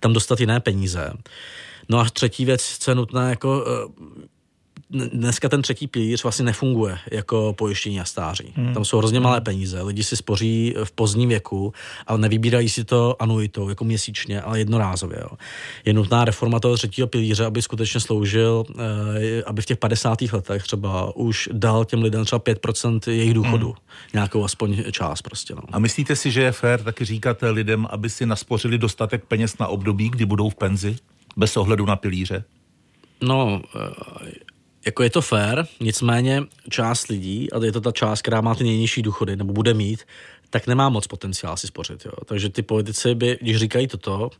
tam 0.00 0.12
dostat 0.12 0.40
jiné 0.40 0.60
peníze. 0.60 1.12
No 1.88 1.98
a 1.98 2.04
třetí 2.04 2.44
věc, 2.44 2.76
co 2.78 2.90
je 2.90 2.94
nutné 2.94 3.30
jako 3.30 3.64
dneska 4.90 5.48
ten 5.48 5.62
třetí 5.62 5.86
pilíř 5.86 6.22
vlastně 6.22 6.44
nefunguje 6.44 6.98
jako 7.10 7.54
pojištění 7.58 8.00
a 8.00 8.04
stáří. 8.04 8.52
Hmm. 8.56 8.74
Tam 8.74 8.84
jsou 8.84 8.98
hrozně 8.98 9.20
malé 9.20 9.40
peníze, 9.40 9.82
lidi 9.82 10.04
si 10.04 10.16
spoří 10.16 10.74
v 10.84 10.92
pozdním 10.92 11.28
věku, 11.28 11.72
ale 12.06 12.18
nevybírají 12.18 12.68
si 12.68 12.84
to 12.84 13.22
anuitou, 13.22 13.68
jako 13.68 13.84
měsíčně, 13.84 14.42
ale 14.42 14.58
jednorázově. 14.58 15.18
Jo. 15.20 15.28
Je 15.84 15.92
nutná 15.92 16.24
reforma 16.24 16.60
toho 16.60 16.76
třetího 16.76 17.06
pilíře, 17.06 17.44
aby 17.44 17.62
skutečně 17.62 18.00
sloužil, 18.00 18.64
eh, 18.78 19.42
aby 19.42 19.62
v 19.62 19.66
těch 19.66 19.78
50. 19.78 20.32
letech 20.32 20.62
třeba 20.62 21.16
už 21.16 21.48
dal 21.52 21.84
těm 21.84 22.02
lidem 22.02 22.24
třeba 22.24 22.38
5% 22.38 23.10
jejich 23.10 23.34
důchodu. 23.34 23.66
Hmm. 23.66 23.76
Nějakou 24.14 24.44
aspoň 24.44 24.84
část 24.92 25.22
prostě. 25.22 25.54
No. 25.54 25.62
A 25.72 25.78
myslíte 25.78 26.16
si, 26.16 26.30
že 26.30 26.42
je 26.42 26.52
fér 26.52 26.82
taky 26.82 27.04
říkat 27.04 27.38
lidem, 27.50 27.86
aby 27.90 28.10
si 28.10 28.26
naspořili 28.26 28.78
dostatek 28.78 29.24
peněz 29.24 29.58
na 29.58 29.66
období, 29.66 30.10
kdy 30.10 30.26
budou 30.26 30.50
v 30.50 30.54
penzi, 30.54 30.96
bez 31.36 31.56
ohledu 31.56 31.86
na 31.86 31.96
pilíře? 31.96 32.44
No, 33.22 33.62
eh, 33.76 34.30
jako 34.86 35.02
je 35.02 35.10
to 35.10 35.22
fér, 35.22 35.66
nicméně 35.80 36.42
část 36.70 37.08
lidí, 37.08 37.52
a 37.52 37.64
je 37.64 37.72
to 37.72 37.80
ta 37.80 37.92
část, 37.92 38.22
která 38.22 38.40
má 38.40 38.54
ty 38.54 38.64
nejnižší 38.64 39.02
důchody, 39.02 39.36
nebo 39.36 39.52
bude 39.52 39.74
mít, 39.74 40.04
tak 40.50 40.66
nemá 40.66 40.88
moc 40.88 41.06
potenciál 41.06 41.56
si 41.56 41.66
spořit. 41.66 42.04
Jo. 42.04 42.12
Takže 42.24 42.48
ty 42.48 42.62
politici 42.62 43.14
by, 43.14 43.38
když 43.40 43.56
říkají 43.56 43.86
toto, 43.86 44.30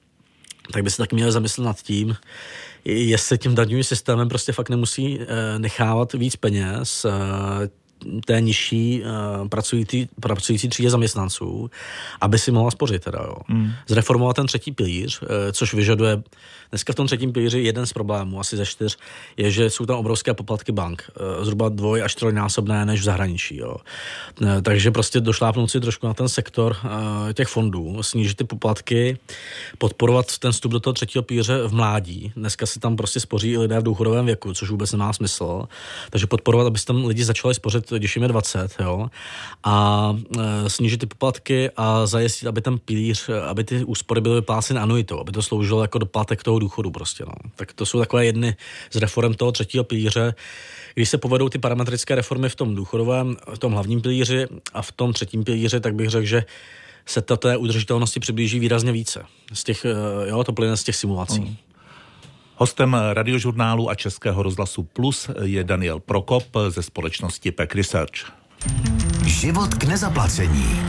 tak 0.73 0.83
by 0.83 0.91
se 0.91 0.97
taky 0.97 1.17
měli 1.17 1.33
zamyslet 1.33 1.65
nad 1.65 1.83
tím, 1.83 2.17
jestli 2.85 3.39
tím 3.39 3.55
daňovým 3.55 3.85
systémem 3.85 4.29
prostě 4.29 4.53
fakt 4.53 4.69
nemusí 4.69 5.19
eh, 5.21 5.59
nechávat 5.59 6.13
víc 6.13 6.37
peněz 6.37 7.05
eh, 7.05 7.11
té 8.25 8.41
nižší 8.41 9.03
uh, 9.03 9.49
pracující, 9.49 10.09
pracující 10.21 10.69
třídě 10.69 10.91
zaměstnanců, 10.91 11.71
aby 12.21 12.39
si 12.39 12.53
mohla 12.53 12.71
spořit. 12.71 13.05
Teda, 13.05 13.19
jo. 13.27 13.37
Mm. 13.49 13.71
Zreformovat 13.89 14.37
ten 14.37 14.47
třetí 14.47 14.73
pilíř, 14.73 15.23
uh, 15.23 15.29
což 15.53 15.75
vyžaduje 15.75 16.23
dneska 16.71 16.93
v 16.93 16.97
tom 16.97 17.07
třetím 17.07 17.33
pilíři 17.33 17.59
jeden 17.59 17.87
z 17.87 17.93
problémů, 17.93 18.41
asi 18.41 18.57
ze 18.57 18.67
čtyř, 18.67 18.99
je, 19.37 19.51
že 19.51 19.71
jsou 19.71 19.87
tam 19.87 19.97
obrovské 19.97 20.35
poplatky 20.35 20.73
bank, 20.73 21.11
uh, 21.39 21.45
zhruba 21.45 21.69
dvoj 21.69 22.03
až 22.03 22.15
trojnásobné 22.15 22.87
než 22.87 23.01
v 23.01 23.05
zahraničí. 23.05 23.57
Jo. 23.57 23.77
Uh, 24.41 24.61
takže 24.63 24.91
prostě 24.91 25.21
došlápnout 25.21 25.71
si 25.71 25.81
trošku 25.81 26.07
na 26.07 26.15
ten 26.15 26.29
sektor 26.29 26.77
uh, 26.85 26.91
těch 27.33 27.49
fondů, 27.49 28.03
snížit 28.03 28.37
ty 28.37 28.45
poplatky, 28.45 29.19
podporovat 29.79 30.39
ten 30.39 30.53
vstup 30.53 30.73
do 30.73 30.81
toho 30.81 30.95
třetího 30.95 31.23
pilíře 31.23 31.63
v 31.67 31.75
mládí. 31.75 32.33
Dneska 32.37 32.67
si 32.67 32.81
tam 32.81 32.97
prostě 32.97 33.21
spoří 33.21 33.51
i 33.53 33.59
lidé 33.59 33.81
v 33.81 33.83
důchodovém 33.83 34.27
věku, 34.27 34.55
což 34.55 34.71
vůbec 34.71 34.93
nemá 34.93 35.13
smysl. 35.13 35.65
Takže 36.11 36.27
podporovat, 36.27 36.67
aby 36.67 36.79
tam 36.87 37.05
lidi 37.05 37.25
začali 37.25 37.55
spořit 37.55 37.81
30, 37.81 37.90
když 37.99 38.17
jim 38.17 38.23
je 38.23 38.29
20, 38.29 38.77
jo, 38.81 39.11
a 39.65 40.17
e, 40.39 40.71
snížit 40.71 40.97
ty 41.01 41.07
poplatky 41.07 41.71
a 41.77 42.07
zajistit, 42.07 42.47
aby 42.47 42.61
ten 42.61 42.79
pilíř, 42.79 43.31
aby 43.49 43.65
ty 43.65 43.85
úspory 43.85 44.21
byly 44.21 44.35
vypláceny 44.35 44.81
anuitou, 44.81 45.21
aby 45.21 45.33
to 45.33 45.43
sloužilo 45.43 45.83
jako 45.83 45.99
doplatek 45.99 46.43
toho 46.43 46.59
důchodu 46.59 46.91
prostě, 46.91 47.25
no. 47.27 47.33
Tak 47.57 47.73
to 47.73 47.87
jsou 47.87 47.99
takové 47.99 48.27
jedny 48.27 48.57
z 48.91 48.97
reform 48.97 49.35
toho 49.35 49.53
třetího 49.53 49.85
pilíře, 49.85 50.35
když 50.95 51.09
se 51.09 51.19
povedou 51.19 51.49
ty 51.49 51.59
parametrické 51.59 52.15
reformy 52.15 52.49
v 52.49 52.57
tom 52.57 52.75
důchodovém, 52.75 53.37
v 53.55 53.59
tom 53.59 53.73
hlavním 53.73 54.01
pilíři 54.01 54.47
a 54.73 54.83
v 54.83 54.93
tom 54.93 55.13
třetím 55.13 55.45
pilíři, 55.45 55.81
tak 55.81 55.95
bych 55.95 56.09
řekl, 56.09 56.27
že 56.27 56.45
se 57.07 57.23
té 57.23 57.57
udržitelnosti 57.57 58.21
přiblíží 58.21 58.59
výrazně 58.59 58.93
více. 58.93 59.25
Z 59.53 59.65
těch, 59.65 59.85
eh, 59.85 60.29
jo, 60.29 60.45
to 60.45 60.53
plyne 60.53 60.77
z 60.77 60.85
těch 60.85 60.97
simulací. 60.97 61.41
Mm. 61.41 61.57
Hostem 62.61 62.97
radiožurnálu 63.13 63.91
a 63.91 63.95
Českého 63.95 64.43
rozhlasu 64.43 64.83
Plus 64.83 65.31
je 65.43 65.65
Daniel 65.65 66.01
Prokop 66.01 66.45
ze 66.69 66.83
společnosti 66.83 67.53
PEC 67.53 67.75
Research. 67.75 68.33
Život 69.27 69.75
k 69.75 69.85
nezaplacení. 69.85 70.81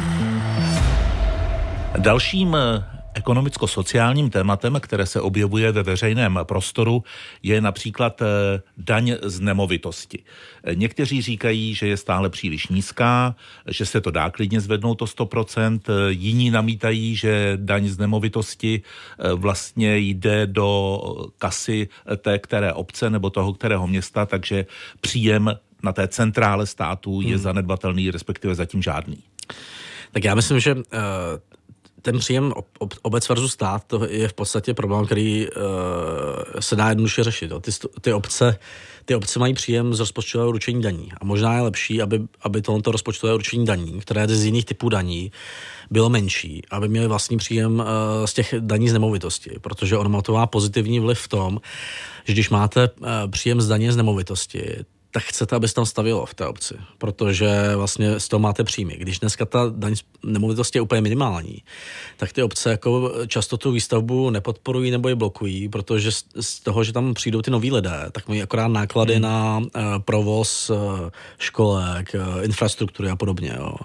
Dalším 1.97 2.57
Ekonomicko-sociálním 3.13 4.29
tématem, 4.29 4.79
které 4.79 5.05
se 5.05 5.21
objevuje 5.21 5.71
ve 5.71 5.83
veřejném 5.83 6.39
prostoru, 6.43 7.03
je 7.43 7.61
například 7.61 8.21
eh, 8.21 8.25
daň 8.77 9.15
z 9.23 9.39
nemovitosti. 9.39 10.23
Někteří 10.73 11.21
říkají, 11.21 11.75
že 11.75 11.87
je 11.87 11.97
stále 11.97 12.29
příliš 12.29 12.67
nízká, 12.67 13.35
že 13.67 13.85
se 13.85 14.01
to 14.01 14.11
dá 14.11 14.29
klidně 14.29 14.61
zvednout 14.61 15.01
o 15.01 15.05
100%, 15.05 15.79
jiní 16.09 16.51
namítají, 16.51 17.15
že 17.15 17.53
daň 17.55 17.87
z 17.87 17.97
nemovitosti 17.97 18.81
eh, 18.81 19.33
vlastně 19.33 19.97
jde 19.97 20.47
do 20.47 21.01
kasy 21.37 21.87
té 22.17 22.39
které 22.39 22.73
obce 22.73 23.09
nebo 23.09 23.29
toho 23.29 23.53
kterého 23.53 23.87
města, 23.87 24.25
takže 24.25 24.65
příjem 25.01 25.55
na 25.83 25.93
té 25.93 26.07
centrále 26.07 26.65
státu 26.65 27.21
je 27.21 27.27
hmm. 27.27 27.37
zanedbatelný, 27.37 28.11
respektive 28.11 28.55
zatím 28.55 28.81
žádný. 28.81 29.17
Tak 30.11 30.23
já 30.23 30.35
myslím, 30.35 30.59
že 30.59 30.75
uh 30.75 30.81
ten 32.01 32.19
příjem 32.19 32.53
ob, 32.79 32.93
obec 33.01 33.29
versus 33.29 33.53
stát, 33.53 33.83
to 33.87 34.05
je 34.09 34.27
v 34.27 34.33
podstatě 34.33 34.73
problém, 34.73 35.05
který 35.05 35.47
uh, 35.47 35.63
se 36.59 36.75
dá 36.75 36.89
jednoduše 36.89 37.23
řešit. 37.23 37.51
Ty, 37.61 37.71
ty, 38.01 38.13
obce, 38.13 38.59
ty 39.05 39.15
obce 39.15 39.39
mají 39.39 39.53
příjem 39.53 39.93
z 39.93 39.99
rozpočtového 39.99 40.49
určení 40.49 40.81
daní 40.81 41.11
a 41.21 41.25
možná 41.25 41.55
je 41.55 41.61
lepší, 41.61 42.01
aby, 42.01 42.21
aby 42.41 42.61
tohoto 42.61 42.91
rozpočtové 42.91 43.35
určení 43.35 43.65
daní, 43.65 43.99
které 43.99 44.21
je 44.21 44.27
z 44.27 44.45
jiných 44.45 44.65
typů 44.65 44.89
daní, 44.89 45.31
bylo 45.91 46.09
menší, 46.09 46.61
aby 46.71 46.87
měli 46.87 47.07
vlastní 47.07 47.37
příjem 47.37 47.79
uh, 47.79 47.85
z 48.25 48.33
těch 48.33 48.55
daní 48.59 48.89
z 48.89 48.93
nemovitosti, 48.93 49.51
protože 49.61 49.97
on 49.97 50.11
má 50.11 50.21
to 50.21 50.33
má 50.33 50.47
pozitivní 50.47 50.99
vliv 50.99 51.19
v 51.19 51.27
tom, 51.27 51.61
že 52.23 52.33
když 52.33 52.49
máte 52.49 52.89
uh, 52.89 53.07
příjem 53.31 53.61
z 53.61 53.67
daně 53.67 53.93
z 53.93 53.97
nemovitosti, 53.97 54.85
tak 55.11 55.23
chcete, 55.23 55.55
aby 55.55 55.67
se 55.67 55.73
tam 55.73 55.85
stavilo 55.85 56.25
v 56.25 56.33
té 56.33 56.47
obci, 56.47 56.75
protože 56.97 57.75
vlastně 57.75 58.19
z 58.19 58.27
toho 58.27 58.39
máte 58.39 58.63
příjmy. 58.63 58.95
Když 58.97 59.19
dneska 59.19 59.45
ta 59.45 59.59
daň 59.69 59.95
z 59.95 60.03
nemovitosti 60.23 60.77
je 60.77 60.81
úplně 60.81 61.01
minimální, 61.01 61.63
tak 62.17 62.33
ty 62.33 62.43
obce 62.43 62.71
jako 62.71 63.13
často 63.27 63.57
tu 63.57 63.71
výstavbu 63.71 64.29
nepodporují 64.29 64.91
nebo 64.91 65.09
je 65.09 65.15
blokují, 65.15 65.69
protože 65.69 66.11
z 66.39 66.59
toho, 66.59 66.83
že 66.83 66.93
tam 66.93 67.13
přijdou 67.13 67.41
ty 67.41 67.51
noví 67.51 67.71
lidé, 67.71 68.05
tak 68.11 68.27
mají 68.27 68.41
akorát 68.41 68.67
náklady 68.67 69.13
hmm. 69.13 69.21
na 69.21 69.57
uh, 69.57 69.69
provoz 69.99 70.69
uh, 70.69 70.77
školek, 71.37 72.15
uh, 72.15 72.43
infrastruktury 72.43 73.09
a 73.09 73.15
podobně. 73.15 73.53
Jo. 73.57 73.75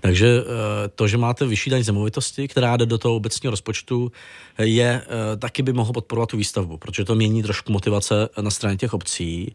Takže 0.00 0.42
uh, 0.42 0.48
to, 0.94 1.08
že 1.08 1.18
máte 1.18 1.46
vyšší 1.46 1.70
daň 1.70 1.82
z 1.82 1.86
nemovitosti, 1.86 2.48
která 2.48 2.76
jde 2.76 2.86
do 2.86 2.98
toho 2.98 3.16
obecního 3.16 3.50
rozpočtu, 3.50 4.12
je 4.58 5.02
uh, 5.06 5.40
taky 5.40 5.62
by 5.62 5.72
mohlo 5.72 5.92
podporovat 5.92 6.28
tu 6.28 6.36
výstavbu, 6.36 6.76
protože 6.76 7.04
to 7.04 7.14
mění 7.14 7.42
trošku 7.42 7.72
motivace 7.72 8.28
na 8.40 8.50
straně 8.50 8.76
těch 8.76 8.94
obcí. 8.94 9.54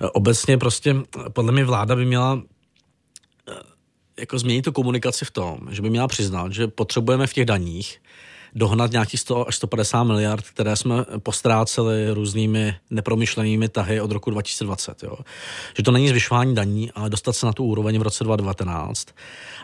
Uh, 0.00 0.08
obecně 0.12 0.53
vlastně 0.56 0.94
prostě, 0.94 1.28
podle 1.28 1.52
mě 1.52 1.64
vláda 1.64 1.96
by 1.96 2.04
měla 2.04 2.42
eh, 3.48 3.52
jako 4.18 4.38
změnit 4.38 4.62
tu 4.62 4.72
komunikaci 4.72 5.24
v 5.24 5.30
tom, 5.30 5.58
že 5.70 5.82
by 5.82 5.90
měla 5.90 6.08
přiznat, 6.08 6.52
že 6.52 6.66
potřebujeme 6.68 7.26
v 7.26 7.32
těch 7.32 7.44
daních 7.44 8.00
dohnat 8.54 8.90
nějakých 8.90 9.20
100 9.20 9.48
až 9.48 9.56
150 9.56 10.04
miliard, 10.04 10.44
které 10.44 10.76
jsme 10.76 10.94
postráceli 11.18 12.10
různými 12.10 12.74
nepromyšlenými 12.90 13.68
tahy 13.68 14.00
od 14.00 14.10
roku 14.10 14.30
2020. 14.30 15.02
Jo. 15.02 15.16
Že 15.76 15.82
to 15.82 15.90
není 15.90 16.08
zvyšování 16.08 16.54
daní, 16.54 16.92
ale 16.92 17.10
dostat 17.10 17.32
se 17.32 17.46
na 17.46 17.52
tu 17.52 17.64
úroveň 17.64 17.98
v 17.98 18.02
roce 18.02 18.24
2019. 18.24 19.08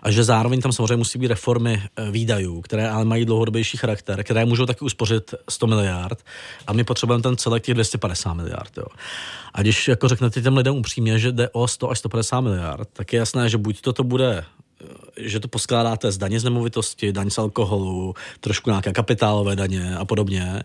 A 0.02 0.11
že 0.11 0.25
zároveň 0.25 0.61
tam 0.61 0.73
samozřejmě 0.73 0.97
musí 0.97 1.18
být 1.18 1.28
reformy 1.28 1.82
eh, 1.97 2.11
výdajů, 2.11 2.61
které 2.61 2.90
ale 2.90 3.04
mají 3.04 3.25
dlouhodobější 3.25 3.76
charakter, 3.76 4.25
které 4.25 4.44
můžou 4.44 4.66
taky 4.66 4.85
uspořit 4.85 5.35
100 5.49 5.66
miliard 5.66 6.25
a 6.66 6.73
my 6.73 6.85
potřebujeme 6.85 7.23
ten 7.23 7.37
celek 7.37 7.64
těch 7.64 7.75
250 7.75 8.35
miliard. 8.35 8.76
Jo. 8.76 8.87
A 9.54 9.62
když 9.62 9.88
jako 9.88 10.09
řeknete 10.09 10.42
těm 10.42 10.56
lidem 10.56 10.76
upřímně, 10.76 11.18
že 11.18 11.32
jde 11.32 11.49
o 11.49 11.68
100 11.68 11.90
až 11.90 11.99
150 11.99 12.40
miliard, 12.40 12.88
tak 12.92 13.12
je 13.12 13.18
jasné, 13.18 13.49
že 13.49 13.59
buď 13.59 13.80
to, 13.80 14.04
bude 14.04 14.44
že 15.16 15.40
to 15.40 15.49
poskládáte 15.49 16.12
z 16.12 16.18
daně 16.18 16.40
z 16.40 16.44
nemovitosti, 16.44 17.12
daň 17.12 17.30
z 17.30 17.38
alkoholu, 17.38 18.14
trošku 18.40 18.70
nějaké 18.70 18.92
kapitálové 18.92 19.56
daně 19.56 19.96
a 19.96 20.04
podobně, 20.04 20.62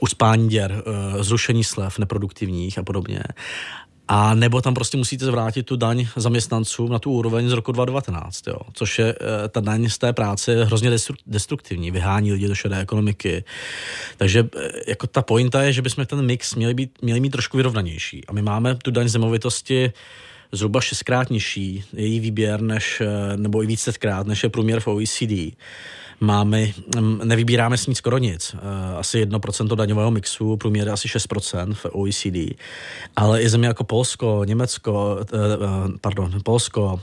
uspání 0.00 0.48
děr, 0.48 0.82
eh, 0.86 1.24
zrušení 1.24 1.64
slev 1.64 1.98
neproduktivních 1.98 2.78
a 2.78 2.82
podobně. 2.82 3.22
A 4.08 4.34
nebo 4.34 4.60
tam 4.60 4.74
prostě 4.74 4.96
musíte 4.96 5.24
zvrátit 5.24 5.62
tu 5.62 5.76
daň 5.76 6.06
zaměstnancům 6.16 6.90
na 6.90 6.98
tu 6.98 7.12
úroveň 7.12 7.48
z 7.48 7.52
roku 7.52 7.72
2019, 7.72 8.46
jo. 8.46 8.56
což 8.72 8.98
je 8.98 9.14
eh, 9.14 9.48
ta 9.48 9.60
daň 9.60 9.88
z 9.88 9.98
té 9.98 10.12
práce 10.12 10.64
hrozně 10.64 10.90
destruktivní, 11.26 11.90
vyhání 11.90 12.32
lidi 12.32 12.48
do 12.48 12.54
šedé 12.54 12.80
ekonomiky. 12.80 13.44
Takže 14.16 14.48
eh, 14.56 14.70
jako 14.86 15.06
ta 15.06 15.22
pointa 15.22 15.62
je, 15.62 15.72
že 15.72 15.82
bychom 15.82 16.06
ten 16.06 16.22
mix 16.26 16.54
měli, 16.54 16.74
být, 16.74 16.90
měli 17.02 17.20
mít 17.20 17.30
trošku 17.30 17.56
vyrovnanější. 17.56 18.24
A 18.26 18.32
my 18.32 18.42
máme 18.42 18.74
tu 18.74 18.90
daň 18.90 19.08
z 19.08 19.14
nemovitosti 19.14 19.92
zhruba 20.52 20.80
šestkrát 20.80 21.30
nižší 21.30 21.84
její 21.92 22.20
výběr, 22.20 22.60
než, 22.60 23.00
eh, 23.00 23.36
nebo 23.36 23.62
i 23.62 23.66
vícekrát, 23.66 24.26
než 24.26 24.42
je 24.42 24.48
průměr 24.48 24.80
v 24.80 24.88
OECD. 24.88 25.56
Máme, 26.20 26.66
mm, 26.96 27.20
nevybíráme 27.24 27.78
s 27.78 27.86
ní 27.86 27.94
skoro 27.94 28.18
nic. 28.18 28.56
Eh, 28.56 28.96
asi 28.96 29.18
1% 29.18 29.76
daňového 29.76 30.10
mixu, 30.10 30.56
průměr 30.56 30.88
asi 30.88 31.08
6% 31.08 31.74
v 31.74 31.86
OECD. 31.92 32.56
Ale 33.16 33.42
i 33.42 33.48
země 33.48 33.68
jako 33.68 33.84
Polsko, 33.84 34.44
Německo, 34.44 35.18
eh, 35.22 35.28
pardon, 36.00 36.32
Polsko, 36.44 37.00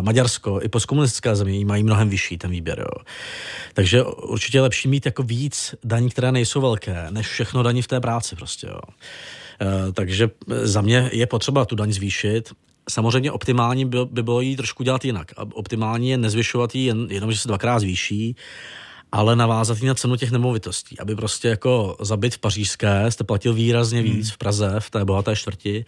Maďarsko, 0.00 0.60
i 0.62 0.68
postkomunistické 0.68 1.36
země 1.36 1.64
mají 1.64 1.82
mnohem 1.82 2.08
vyšší 2.08 2.38
ten 2.38 2.50
výběr. 2.50 2.78
Jo. 2.78 3.04
Takže 3.74 4.02
určitě 4.02 4.58
je 4.58 4.62
lepší 4.62 4.88
mít 4.88 5.06
jako 5.06 5.22
víc 5.22 5.74
daní, 5.84 6.10
které 6.10 6.32
nejsou 6.32 6.60
velké, 6.60 7.06
než 7.10 7.26
všechno 7.28 7.62
daní 7.62 7.82
v 7.82 7.88
té 7.88 8.00
práci 8.00 8.36
prostě. 8.36 8.66
Jo. 8.66 8.80
takže 9.92 10.30
za 10.62 10.80
mě 10.80 11.10
je 11.12 11.26
potřeba 11.26 11.64
tu 11.64 11.76
daň 11.76 11.92
zvýšit 11.92 12.52
Samozřejmě 12.90 13.32
optimální 13.32 13.84
by, 13.84 13.98
by 14.04 14.22
bylo 14.22 14.40
jí 14.40 14.56
trošku 14.56 14.82
dělat 14.82 15.04
jinak. 15.04 15.32
Optimální 15.36 16.10
je 16.10 16.18
nezvyšovat 16.18 16.74
ji 16.74 16.84
jen, 16.84 17.06
jenom, 17.10 17.32
že 17.32 17.38
se 17.38 17.48
dvakrát 17.48 17.78
zvýší, 17.78 18.36
ale 19.12 19.36
navázat 19.36 19.82
na 19.82 19.94
cenu 19.94 20.16
těch 20.16 20.30
nemovitostí, 20.30 20.98
aby 20.98 21.16
prostě 21.16 21.48
jako 21.48 21.96
za 22.00 22.16
byt 22.16 22.34
v 22.34 22.38
pařížské 22.38 23.10
jste 23.10 23.24
platil 23.24 23.54
výrazně 23.54 24.02
víc 24.02 24.26
hmm. 24.26 24.34
v 24.34 24.38
Praze, 24.38 24.74
v 24.78 24.90
té 24.90 25.04
bohaté 25.04 25.36
čtvrti, 25.36 25.84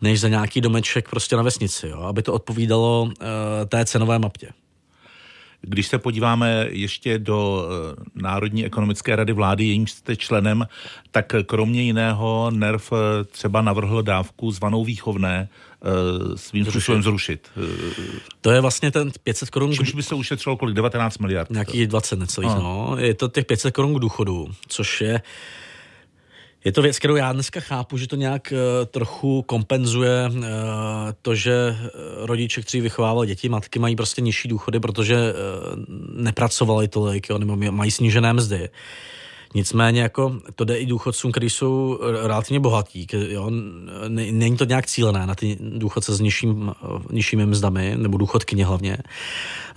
než 0.00 0.20
za 0.20 0.28
nějaký 0.28 0.60
domeček 0.60 1.08
prostě 1.08 1.36
na 1.36 1.42
vesnici, 1.42 1.88
jo? 1.88 2.00
aby 2.00 2.22
to 2.22 2.32
odpovídalo 2.32 3.02
uh, 3.02 3.12
té 3.68 3.84
cenové 3.84 4.18
mapě. 4.18 4.48
Když 5.62 5.86
se 5.86 5.98
podíváme 5.98 6.66
ještě 6.70 7.18
do 7.18 7.64
eh, 7.64 8.02
Národní 8.14 8.66
ekonomické 8.66 9.16
rady 9.16 9.32
vlády, 9.32 9.64
jejím 9.64 9.86
jste 9.86 10.16
členem, 10.16 10.66
tak 11.10 11.32
kromě 11.46 11.82
jiného 11.82 12.50
NERV 12.50 12.92
eh, 12.92 13.24
třeba 13.24 13.62
navrhl 13.62 14.02
dávku 14.02 14.50
zvanou 14.50 14.84
výchovné 14.84 15.48
eh, 15.48 15.88
svým 16.36 16.64
způsobem 16.64 17.02
zrušit. 17.02 17.48
To 18.40 18.50
je 18.50 18.60
vlastně 18.60 18.90
ten 18.90 19.10
500 19.22 19.50
korun. 19.50 19.72
Čímž 19.72 19.94
by 19.94 20.02
se 20.02 20.14
ušetřilo 20.14 20.56
kolik? 20.56 20.74
19 20.74 21.18
miliard. 21.18 21.50
Nějaký 21.50 21.86
20 21.86 22.18
necelých, 22.18 22.50
no. 22.50 22.96
Je 22.98 23.14
to 23.14 23.28
těch 23.28 23.44
500 23.44 23.74
korun 23.74 23.94
k 23.94 23.98
důchodu, 23.98 24.48
což 24.68 25.00
je 25.00 25.22
je 26.64 26.72
to 26.72 26.82
věc, 26.82 26.98
kterou 26.98 27.16
já 27.16 27.32
dneska 27.32 27.60
chápu, 27.60 27.96
že 27.96 28.06
to 28.06 28.16
nějak 28.16 28.52
uh, 28.52 28.86
trochu 28.86 29.42
kompenzuje 29.42 30.30
uh, 30.30 30.44
to, 31.22 31.34
že 31.34 31.52
eh, 31.52 31.88
rodiče, 32.26 32.60
kteří 32.62 32.80
vychovávali 32.80 33.26
děti, 33.26 33.48
matky 33.48 33.78
mají 33.78 33.96
prostě 33.96 34.20
nižší 34.22 34.48
důchody, 34.48 34.80
protože 34.80 35.16
uh, 35.16 35.84
nepracovali 36.22 36.88
tolik, 36.88 37.30
jo, 37.30 37.38
nebo 37.38 37.56
mají 37.56 37.90
snížené 37.90 38.32
mzdy. 38.32 38.68
Nicméně 39.54 40.00
jako 40.00 40.40
to 40.54 40.64
jde 40.64 40.78
i 40.78 40.86
důchodcům, 40.86 41.32
kteří 41.32 41.50
jsou 41.50 41.98
relativně 42.22 42.60
bohatí. 42.60 43.06
Jo? 43.12 43.50
Není 44.08 44.56
to 44.56 44.64
nějak 44.64 44.86
cílené 44.86 45.26
na 45.26 45.34
ty 45.34 45.58
důchodce 45.60 46.14
s 46.14 46.20
nižším, 46.20 46.72
nižšími 47.10 47.46
mzdami, 47.46 47.94
nebo 47.96 48.18
důchodkyně 48.18 48.66
hlavně. 48.66 48.98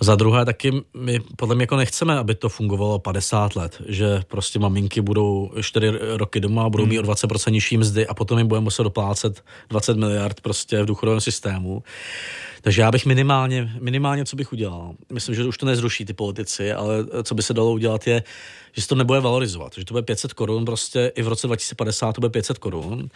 Za 0.00 0.14
druhé 0.14 0.44
taky 0.44 0.72
my 0.96 1.20
podle 1.36 1.54
mě 1.54 1.62
jako 1.62 1.76
nechceme, 1.76 2.18
aby 2.18 2.34
to 2.34 2.48
fungovalo 2.48 2.98
50 2.98 3.56
let, 3.56 3.82
že 3.88 4.20
prostě 4.28 4.58
maminky 4.58 5.00
budou 5.00 5.50
4 5.60 5.92
roky 6.16 6.40
doma 6.40 6.64
a 6.64 6.68
budou 6.68 6.86
mít 6.86 6.98
o 6.98 7.02
20% 7.02 7.50
nižší 7.50 7.76
mzdy 7.76 8.06
a 8.06 8.14
potom 8.14 8.38
jim 8.38 8.46
budeme 8.46 8.64
muset 8.64 8.82
doplácet 8.82 9.44
20 9.70 9.96
miliard 9.96 10.40
prostě 10.40 10.82
v 10.82 10.86
důchodovém 10.86 11.20
systému. 11.20 11.82
Takže 12.64 12.82
já 12.82 12.90
bych 12.90 13.06
minimálně, 13.06 13.72
minimálně, 13.80 14.24
co 14.24 14.36
bych 14.36 14.52
udělal, 14.52 14.94
myslím, 15.12 15.34
že 15.34 15.44
už 15.44 15.58
to 15.58 15.66
nezruší 15.66 16.04
ty 16.04 16.12
politici, 16.12 16.72
ale 16.72 16.96
co 17.22 17.34
by 17.34 17.42
se 17.42 17.54
dalo 17.54 17.72
udělat 17.72 18.06
je, 18.06 18.22
že 18.72 18.82
se 18.82 18.88
to 18.88 18.94
nebude 18.94 19.20
valorizovat, 19.20 19.72
že 19.78 19.84
to 19.84 19.94
bude 19.94 20.02
500 20.02 20.32
korun, 20.32 20.64
prostě 20.64 21.12
i 21.14 21.22
v 21.22 21.28
roce 21.28 21.46
2050 21.46 22.12
to 22.12 22.20
bude 22.20 22.30
500 22.30 22.58
korun, 22.58 23.08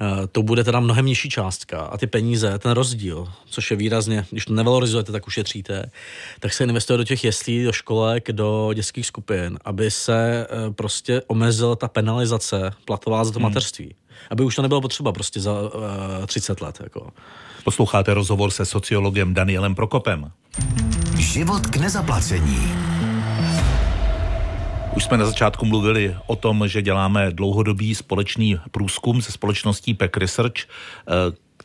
eh, 0.00 0.26
to 0.26 0.42
bude 0.42 0.64
teda 0.64 0.80
mnohem 0.80 1.06
nižší 1.06 1.30
částka 1.30 1.80
a 1.80 1.98
ty 1.98 2.06
peníze, 2.06 2.58
ten 2.58 2.72
rozdíl, 2.72 3.28
což 3.46 3.70
je 3.70 3.76
výrazně, 3.76 4.26
když 4.30 4.44
to 4.44 4.52
nevalorizujete, 4.52 5.12
tak 5.12 5.26
ušetříte, 5.26 5.90
tak 6.40 6.52
se 6.52 6.64
investuje 6.64 6.96
do 6.96 7.04
těch 7.04 7.24
jeslí, 7.24 7.64
do 7.64 7.72
školek, 7.72 8.32
do 8.32 8.70
dětských 8.74 9.06
skupin, 9.06 9.58
aby 9.64 9.90
se 9.90 10.46
eh, 10.50 10.70
prostě 10.70 11.22
omezila 11.26 11.76
ta 11.76 11.88
penalizace 11.88 12.70
platová 12.84 13.24
za 13.24 13.32
to 13.32 13.38
hmm. 13.38 13.48
mateřství. 13.48 13.94
Aby 14.30 14.44
už 14.44 14.56
to 14.56 14.62
nebylo 14.62 14.80
potřeba 14.80 15.12
prostě 15.12 15.40
za 15.40 15.52
uh, 15.52 15.68
eh, 16.22 16.26
30 16.26 16.60
let. 16.60 16.78
Jako. 16.82 17.10
Posloucháte 17.64 18.14
rozhovor 18.14 18.50
se 18.50 18.64
sociologem 18.64 19.34
Danielem 19.34 19.74
Prokopem. 19.74 20.30
Život 21.18 21.66
k 21.66 21.76
nezaplacení. 21.76 22.72
Už 24.96 25.04
jsme 25.04 25.16
na 25.16 25.26
začátku 25.26 25.66
mluvili 25.66 26.16
o 26.26 26.36
tom, 26.36 26.68
že 26.68 26.82
děláme 26.82 27.30
dlouhodobý 27.30 27.94
společný 27.94 28.60
průzkum 28.70 29.22
se 29.22 29.32
společností 29.32 29.94
Peck 29.94 30.16
Research, 30.16 30.54
eh, 30.56 30.62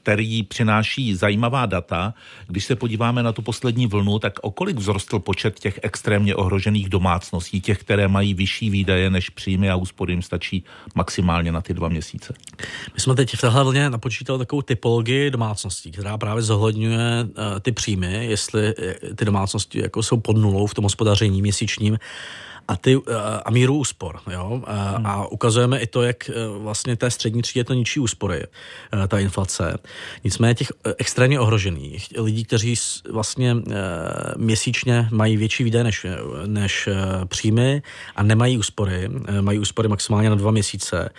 který 0.08 0.44
přináší 0.44 1.16
zajímavá 1.16 1.66
data. 1.66 2.14
Když 2.48 2.66
se 2.66 2.76
podíváme 2.76 3.24
na 3.24 3.32
tu 3.32 3.42
poslední 3.42 3.88
vlnu, 3.88 4.20
tak 4.20 4.34
o 4.42 4.52
kolik 4.52 4.78
vzrostl 4.78 5.20
počet 5.20 5.60
těch 5.60 5.80
extrémně 5.84 6.36
ohrožených 6.36 6.90
domácností, 6.90 7.62
těch, 7.62 7.78
které 7.78 8.08
mají 8.08 8.34
vyšší 8.34 8.70
výdaje 8.70 9.10
než 9.10 9.30
příjmy 9.30 9.70
a 9.70 9.76
úspory 9.76 10.14
jim 10.14 10.22
stačí 10.22 10.64
maximálně 10.96 11.52
na 11.52 11.62
ty 11.62 11.74
dva 11.74 11.90
měsíce? 11.90 12.34
My 12.94 13.00
jsme 13.00 13.16
teď 13.16 13.36
v 13.36 13.42
téhle 13.42 13.64
vlně 13.64 13.90
napočítali 13.90 14.40
takovou 14.40 14.62
typologii 14.62 15.32
domácností, 15.32 15.92
která 15.92 16.18
právě 16.18 16.44
zohledňuje 16.44 17.24
uh, 17.24 17.60
ty 17.62 17.72
příjmy, 17.72 18.26
jestli 18.26 18.74
eh, 18.80 18.96
ty 19.16 19.26
domácnosti 19.26 19.82
jako 19.82 20.04
jsou 20.04 20.20
pod 20.20 20.38
nulou 20.38 20.68
v 20.68 20.74
tom 20.74 20.84
hospodaření 20.84 21.42
měsíčním 21.42 22.00
a, 22.68 22.78
ty, 22.78 22.96
eh, 23.08 23.14
a 23.46 23.52
míru 23.52 23.76
úspor. 23.76 24.20
Jo? 24.32 24.62
A, 24.66 24.74
hmm. 24.74 25.06
a 25.06 25.28
ukazujeme 25.28 25.80
i 25.80 25.88
to, 25.88 26.04
jak 26.04 26.30
eh, 26.30 26.34
vlastně 26.60 26.96
té 26.96 27.12
střední 27.12 27.42
třídě 27.42 27.64
to 27.64 27.74
ničí 27.74 28.00
úspory, 28.00 28.44
eh, 28.44 29.08
ta 29.08 29.20
inflace. 29.20 29.78
Nicméně 30.24 30.56
těch 30.56 30.72
extrémně 30.98 31.40
ohrožených, 31.40 32.08
lidí, 32.18 32.44
kteří 32.44 32.76
vlastně 33.12 33.56
měsíčně 34.38 35.08
mají 35.12 35.38
větší 35.38 35.64
výdaje 35.64 35.84
než, 35.84 36.06
než 36.46 36.90
příjmy 37.26 37.82
a 38.16 38.24
nemají 38.24 38.58
úspory, 38.58 39.10
mají 39.42 39.60
úspory 39.60 39.88
maximálně 39.88 40.30
na 40.30 40.36
dva 40.36 40.52
měsíce, 40.52 41.10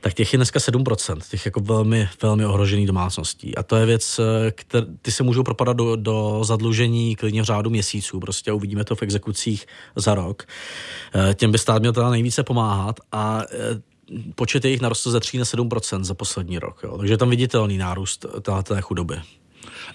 tak 0.00 0.14
těch 0.14 0.32
je 0.32 0.36
dneska 0.36 0.58
7%, 0.58 1.18
těch 1.30 1.46
jako 1.46 1.60
velmi, 1.60 2.08
velmi 2.22 2.46
ohrožených 2.46 2.86
domácností. 2.86 3.56
A 3.56 3.62
to 3.62 3.76
je 3.76 3.86
věc, 3.86 4.20
které, 4.50 4.86
ty 5.02 5.12
se 5.12 5.22
můžou 5.22 5.42
propadat 5.42 5.76
do, 5.76 5.96
do 5.96 6.40
zadlužení 6.44 7.16
klidně 7.16 7.42
v 7.42 7.44
řádu 7.44 7.70
měsíců, 7.70 8.20
prostě 8.20 8.52
uvidíme 8.52 8.84
to 8.84 8.96
v 8.96 9.02
exekucích 9.02 9.66
za 9.96 10.14
rok. 10.14 10.46
Eh, 11.14 11.34
těm 11.34 11.52
by 11.52 11.58
stát 11.58 11.80
měl 11.80 11.92
teda 11.92 12.10
nejvíce 12.10 12.42
pomáhat 12.42 13.00
a 13.12 13.42
eh, 13.52 13.56
počet 14.34 14.64
jejich 14.64 14.80
narostl 14.80 15.10
ze 15.10 15.20
3 15.20 15.38
na 15.38 15.44
7 15.44 15.68
za 16.00 16.14
poslední 16.14 16.58
rok. 16.58 16.80
Jo. 16.84 16.98
Takže 16.98 17.14
je 17.14 17.18
tam 17.18 17.30
viditelný 17.30 17.78
nárůst 17.78 18.26
té 18.62 18.80
chudoby. 18.80 19.16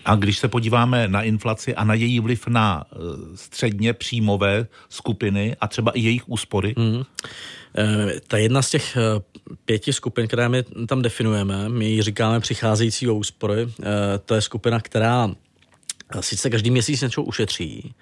A 0.05 0.15
když 0.15 0.37
se 0.37 0.47
podíváme 0.47 1.07
na 1.07 1.21
inflaci 1.21 1.75
a 1.75 1.83
na 1.83 1.93
její 1.93 2.19
vliv 2.19 2.47
na 2.47 2.83
eh, 2.91 2.97
středně 3.35 3.93
příjmové 3.93 4.67
skupiny 4.89 5.55
a 5.61 5.67
třeba 5.67 5.91
i 5.91 5.99
jejich 5.99 6.29
úspory? 6.29 6.73
Mm. 6.77 7.03
Ta 8.27 8.37
jedna 8.37 8.61
z 8.61 8.69
těch 8.69 8.97
pěti 9.65 9.93
skupin, 9.93 10.27
které 10.27 10.49
my 10.49 10.63
tam 10.87 11.01
definujeme, 11.01 11.69
my 11.69 11.85
ji 11.85 12.01
říkáme 12.01 12.39
přicházející 12.39 13.07
úspory, 13.07 13.67
to 14.25 14.35
je 14.35 14.41
skupina, 14.41 14.79
která 14.79 15.29
sice 16.19 16.49
každý 16.49 16.71
měsíc 16.71 17.01
něco 17.01 17.23
ušetří, 17.23 17.93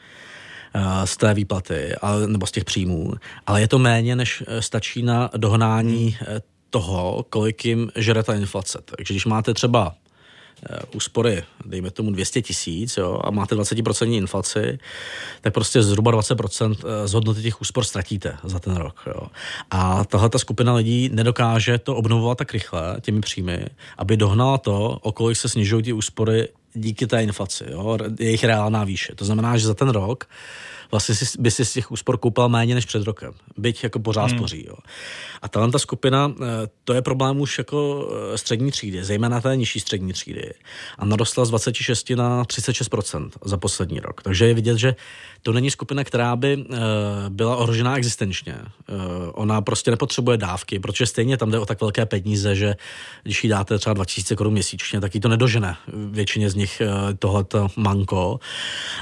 z 1.05 1.17
té 1.17 1.33
výplaty 1.33 1.95
nebo 2.27 2.45
z 2.45 2.51
těch 2.51 2.65
příjmů, 2.65 3.13
ale 3.47 3.61
je 3.61 3.67
to 3.67 3.79
méně, 3.79 4.15
než 4.15 4.43
eh, 4.47 4.61
stačí 4.61 5.03
na 5.03 5.29
dohnání 5.38 6.17
eh, 6.21 6.41
toho, 6.69 7.25
kolik 7.29 7.65
jim 7.65 7.91
žere 7.95 8.23
ta 8.23 8.33
inflace. 8.33 8.79
Takže 8.85 9.13
když 9.13 9.25
máte 9.25 9.53
třeba 9.53 9.95
úspory, 10.95 11.43
dejme 11.65 11.91
tomu 11.91 12.11
200 12.11 12.41
tisíc 12.41 12.99
a 13.21 13.31
máte 13.31 13.55
20% 13.55 14.11
inflaci, 14.13 14.79
tak 15.41 15.53
prostě 15.53 15.83
zhruba 15.83 16.11
20% 16.11 16.75
z 17.05 17.13
hodnoty 17.13 17.41
těch 17.41 17.61
úspor 17.61 17.83
ztratíte 17.83 18.38
za 18.43 18.59
ten 18.59 18.75
rok. 18.75 19.01
Jo. 19.07 19.27
A 19.71 20.05
tahle 20.05 20.29
ta 20.29 20.39
skupina 20.39 20.73
lidí 20.73 21.10
nedokáže 21.13 21.77
to 21.77 21.95
obnovovat 21.95 22.38
tak 22.38 22.53
rychle 22.53 22.97
těmi 23.01 23.21
příjmy, 23.21 23.65
aby 23.97 24.17
dohnala 24.17 24.58
to, 24.58 24.99
o 25.01 25.12
kolik 25.12 25.38
se 25.38 25.49
snižují 25.49 25.84
ty 25.84 25.93
úspory 25.93 26.47
díky 26.73 27.08
té 27.08 27.23
inflaci, 27.23 27.65
jo, 27.71 27.97
jejich 28.19 28.43
reálná 28.43 28.84
výše. 28.84 29.15
To 29.15 29.25
znamená, 29.25 29.58
že 29.58 29.67
za 29.67 29.73
ten 29.73 29.89
rok 29.89 30.27
vlastně 30.91 31.15
si, 31.15 31.25
by 31.39 31.51
si 31.51 31.65
z 31.65 31.73
těch 31.73 31.91
úspor 31.91 32.17
koupil 32.17 32.49
méně 32.49 32.75
než 32.75 32.86
před 32.86 33.03
rokem. 33.03 33.34
Byť 33.58 33.84
jako 33.84 33.99
pořád 33.99 34.25
hmm. 34.25 34.38
spoří. 34.38 34.65
Jo. 34.67 34.75
A 35.41 35.47
tahle 35.47 35.71
ta 35.71 35.79
skupina, 35.79 36.34
eh, 36.41 36.45
to 36.84 36.93
je 36.93 37.01
problém 37.01 37.39
už 37.39 37.58
jako 37.58 38.10
eh, 38.34 38.38
střední 38.38 38.71
třídy, 38.71 39.03
zejména 39.03 39.41
té 39.41 39.55
nižší 39.55 39.79
střední 39.79 40.13
třídy. 40.13 40.53
A 40.97 41.05
narostla 41.05 41.45
z 41.45 41.49
26 41.49 42.10
na 42.10 42.43
36% 42.43 43.29
za 43.45 43.58
poslední 43.58 43.99
rok. 43.99 44.21
Takže 44.21 44.47
je 44.47 44.53
vidět, 44.53 44.77
že 44.77 44.95
to 45.41 45.53
není 45.53 45.71
skupina, 45.71 46.03
která 46.03 46.36
by 46.36 46.58
uh, 46.58 46.75
byla 47.29 47.55
ohrožená 47.58 47.97
existenčně. 47.97 48.55
Ona 49.34 49.62
prostě 49.62 49.91
nepotřebuje 49.91 50.38
dávky, 50.38 50.79
protože 50.79 51.05
stejně 51.05 51.38
tam 51.38 51.51
jde 51.51 51.60
o 51.60 51.65
tak 51.65 51.82
velké 51.82 52.05
peníze, 52.05 52.55
že 52.55 52.75
když 53.23 53.43
jí 53.43 53.49
dáte 53.49 53.77
třeba 53.77 53.93
2000 53.93 54.36
korun 54.36 54.53
měsíčně, 54.53 55.01
tak 55.01 55.15
jí 55.15 55.21
to 55.21 55.29
nedožene. 55.29 55.75
Většině 55.88 56.49
z 56.49 56.55
nich 56.60 56.82
uh, 56.82 57.13
tohleto 57.19 57.67
manko. 57.76 58.39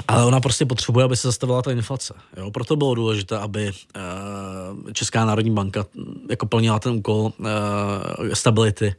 Ale 0.08 0.24
ona 0.24 0.40
prostě 0.40 0.66
potřebuje, 0.66 1.04
aby 1.04 1.16
se 1.16 1.28
zastavila 1.28 1.62
ta 1.62 1.72
inflace. 1.72 2.14
Jo? 2.36 2.50
Proto 2.50 2.76
bylo 2.76 2.94
důležité, 2.94 3.38
aby 3.38 3.70
uh, 3.70 4.92
Česká 4.92 5.24
národní 5.24 5.50
banka 5.50 5.84
jako 6.30 6.46
plnila 6.46 6.78
ten 6.78 6.92
úkol 6.92 7.32
uh, 7.38 7.48
stability, 8.32 8.94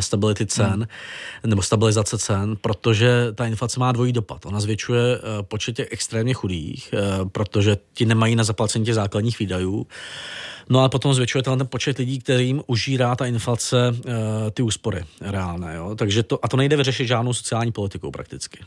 stability 0.00 0.46
cen 0.46 0.72
hmm. 0.72 1.50
nebo 1.50 1.62
stabilizace 1.62 2.18
cen, 2.18 2.56
protože 2.56 3.32
ta 3.34 3.46
inflace 3.46 3.80
má 3.80 3.92
dvojí 3.92 4.12
dopad. 4.12 4.46
Ona 4.46 4.60
zvětšuje 4.60 5.18
počet 5.42 5.76
těch 5.76 5.88
extrémně 5.90 6.34
chudých, 6.34 6.94
eh, 6.94 7.24
protože 7.32 7.76
ti 7.94 8.06
nemají 8.06 8.36
na 8.36 8.44
zaplacení 8.44 8.84
těch 8.84 8.94
základních 8.94 9.38
výdajů. 9.38 9.86
No 10.68 10.80
a 10.80 10.88
potom 10.88 11.14
zvětšuje 11.14 11.42
ten 11.42 11.66
počet 11.66 11.98
lidí, 11.98 12.18
kterým 12.18 12.62
užírá 12.66 13.16
ta 13.16 13.26
inflace 13.26 13.94
eh, 14.06 14.50
ty 14.50 14.62
úspory 14.62 15.04
reálné. 15.20 15.74
Jo? 15.76 15.94
Takže 15.94 16.22
to, 16.22 16.44
a 16.44 16.48
to 16.48 16.56
nejde 16.56 16.76
vyřešit 16.76 17.06
žádnou 17.06 17.32
sociální 17.32 17.72
politikou 17.72 18.10
prakticky. 18.10 18.58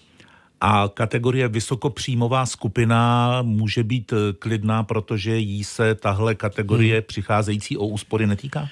A 0.64 0.90
kategorie 0.94 1.48
vysokopříjmová 1.48 2.46
skupina 2.46 3.42
může 3.42 3.84
být 3.84 4.14
eh, 4.14 4.34
klidná, 4.34 4.84
protože 4.84 5.38
jí 5.38 5.64
se 5.64 5.96
tahle 5.96 6.36
kategorie 6.36 6.96
hmm. 6.96 7.04
přicházející 7.08 7.78
o 7.78 7.86
úspory 7.86 8.28
netýká? 8.28 8.68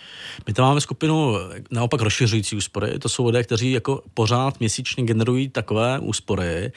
My 0.48 0.54
tam 0.54 0.66
máme 0.66 0.82
skupinu 0.82 1.36
naopak 1.72 2.02
rozšiřující 2.02 2.56
úspory. 2.56 3.00
To 3.00 3.10
jsou 3.10 3.26
lidé, 3.26 3.44
kteří 3.44 3.72
jako 3.72 4.04
pořád 4.14 4.60
měsíčně 4.60 5.04
generují 5.04 5.50
takové 5.50 6.00
úspory, 6.00 6.72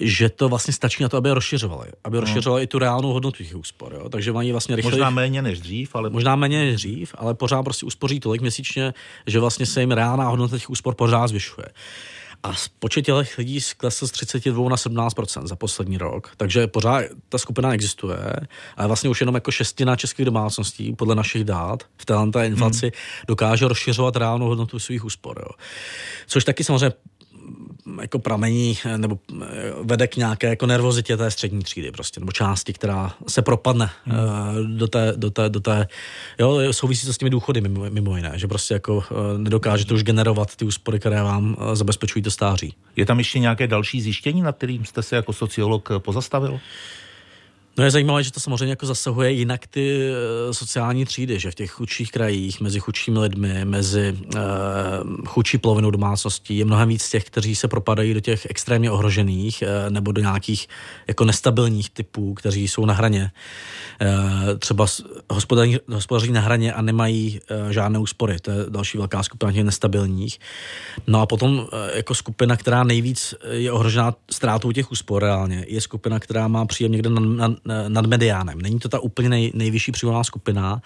že 0.00 0.28
to 0.28 0.48
vlastně 0.48 0.72
stačí 0.72 1.02
na 1.02 1.08
to, 1.08 1.16
aby 1.16 1.28
je 1.28 1.34
rozšiřovali. 1.34 1.88
Aby 2.04 2.16
no. 2.16 2.20
rozšiřovali 2.20 2.62
i 2.62 2.66
tu 2.66 2.78
reálnou 2.78 3.12
hodnotu 3.12 3.44
těch 3.44 3.56
úspor. 3.56 3.94
Jo? 3.94 4.08
Takže 4.08 4.32
mají 4.32 4.52
vlastně 4.52 4.76
rychle. 4.76 4.90
Možná 4.90 5.10
méně 5.10 5.42
než 5.42 5.60
dřív, 5.60 5.94
ale. 5.94 6.10
Možná 6.10 6.36
méně 6.36 6.64
než 6.64 6.74
dřív, 6.74 7.14
ale 7.18 7.34
pořád 7.34 7.62
prostě 7.62 7.86
uspoří 7.86 8.20
tolik 8.20 8.40
měsíčně, 8.40 8.94
že 9.26 9.40
vlastně 9.40 9.66
se 9.66 9.80
jim 9.80 9.90
reálná 9.90 10.28
hodnota 10.28 10.58
těch 10.58 10.70
úspor 10.70 10.94
pořád 10.94 11.28
zvyšuje. 11.28 11.66
A 12.42 12.52
počet 12.78 13.02
těch 13.02 13.38
lidí 13.38 13.60
klesl 13.76 14.06
z 14.06 14.10
32 14.10 14.68
na 14.68 14.76
17% 14.76 15.46
za 15.46 15.56
poslední 15.56 15.98
rok. 15.98 16.30
Takže 16.36 16.66
pořád 16.66 17.04
ta 17.28 17.38
skupina 17.38 17.74
existuje, 17.74 18.32
ale 18.76 18.86
vlastně 18.86 19.10
už 19.10 19.20
jenom 19.20 19.34
jako 19.34 19.50
šestina 19.50 19.96
českých 19.96 20.26
domácností, 20.26 20.92
podle 20.92 21.14
našich 21.14 21.44
dát, 21.44 21.82
v 21.96 22.04
téhle 22.04 22.46
inflaci 22.46 22.86
hmm. 22.86 23.24
dokáže 23.28 23.68
rozšiřovat 23.68 24.16
reálnou 24.16 24.46
hodnotu 24.46 24.78
svých 24.78 25.04
úspor. 25.04 25.38
Jo. 25.38 25.50
Což 26.26 26.44
taky 26.44 26.64
samozřejmě 26.64 26.92
jako 28.00 28.18
pramení 28.18 28.78
nebo 28.96 29.18
eh, 29.42 29.46
vede 29.82 30.06
k 30.06 30.16
nějaké 30.16 30.46
jako 30.48 30.66
nervozitě 30.66 31.16
té 31.16 31.30
střední 31.30 31.62
třídy 31.62 31.92
prostě, 31.92 32.20
nebo 32.20 32.32
části, 32.32 32.72
která 32.72 33.14
se 33.28 33.42
propadne 33.42 33.90
hmm. 34.04 34.18
uh, 34.18 34.76
do 34.76 34.88
té, 34.88 35.12
do 35.16 35.30
té, 35.30 35.48
do 35.48 35.60
té, 35.60 35.88
jo, 36.38 36.72
souvisí 36.72 37.06
to 37.06 37.12
s 37.12 37.18
těmi 37.18 37.30
důchody 37.30 37.60
mimo, 37.60 37.90
mimo 37.90 38.16
jiné, 38.16 38.32
že 38.34 38.46
prostě 38.46 38.74
jako 38.74 39.04
nedokážete 39.36 39.94
už 39.94 40.02
generovat 40.02 40.56
ty 40.56 40.64
úspory, 40.64 40.98
které 40.98 41.22
vám 41.22 41.56
zabezpečují 41.72 42.22
to 42.22 42.30
stáří. 42.30 42.74
Je 42.96 43.06
tam 43.06 43.18
ještě 43.18 43.38
nějaké 43.38 43.66
další 43.66 44.00
zjištění, 44.00 44.42
nad 44.42 44.56
kterým 44.56 44.84
jste 44.84 45.02
se 45.02 45.16
jako 45.16 45.32
sociolog 45.32 45.88
pozastavil? 45.98 46.60
No 47.78 47.84
je 47.84 47.90
zajímavé, 47.90 48.22
že 48.22 48.32
to 48.32 48.40
samozřejmě 48.40 48.72
jako 48.72 48.86
zasahuje 48.86 49.32
jinak 49.32 49.66
ty 49.66 50.00
eh, 50.00 50.54
sociální 50.54 51.04
třídy, 51.04 51.38
že 51.38 51.50
v 51.50 51.54
těch 51.54 51.70
chudších 51.70 52.10
krajích, 52.10 52.60
mezi 52.60 52.80
chudšími 52.80 53.18
lidmi, 53.18 53.64
mezi 53.64 54.18
uh, 54.34 54.40
chudší 55.26 55.58
polovinou 55.58 55.90
domácností 55.90 56.58
je 56.58 56.64
mnohem 56.64 56.88
víc 56.88 57.10
těch, 57.10 57.24
kteří 57.24 57.54
se 57.54 57.68
propadají 57.68 58.14
do 58.14 58.20
těch 58.20 58.46
extrémně 58.50 58.90
ohrožených 58.90 59.62
uh, 59.62 59.90
nebo 59.90 60.12
do 60.12 60.20
nějakých 60.20 60.68
jako 61.08 61.24
nestabilních 61.24 61.90
typů, 61.90 62.34
kteří 62.34 62.68
jsou 62.68 62.84
na 62.84 62.94
hraně. 62.94 63.30
Uh, 64.02 64.58
třeba 64.58 64.86
hospodaří, 65.30 65.78
hospodaří 65.92 66.32
na 66.32 66.40
hraně 66.40 66.72
a 66.72 66.82
nemají 66.82 67.40
uh, 67.40 67.70
žádné 67.70 67.98
úspory. 67.98 68.36
To 68.40 68.50
je 68.50 68.56
další 68.68 68.98
velká 68.98 69.22
skupina 69.22 69.52
těch 69.52 69.64
nestabilních. 69.64 70.40
No 71.06 71.20
a 71.20 71.26
potom 71.26 71.58
uh, 71.58 71.66
jako 71.94 72.14
skupina, 72.14 72.56
která 72.56 72.84
nejvíc 72.84 73.34
je 73.50 73.72
ohrožená 73.72 74.14
ztrátou 74.30 74.72
těch 74.72 74.92
úspor 74.92 75.22
reálně, 75.22 75.64
je 75.68 75.80
skupina, 75.80 76.20
která 76.20 76.48
má 76.48 76.66
příjem 76.66 76.92
někde 76.92 77.10
na, 77.10 77.48
na 77.64 77.65
nad 77.88 78.06
mediánem. 78.06 78.62
Není 78.62 78.78
to 78.78 78.88
ta 78.88 78.98
úplně 78.98 79.28
nej, 79.28 79.52
nejvyšší 79.54 79.92
příjmová 79.92 80.24
skupina, 80.24 80.82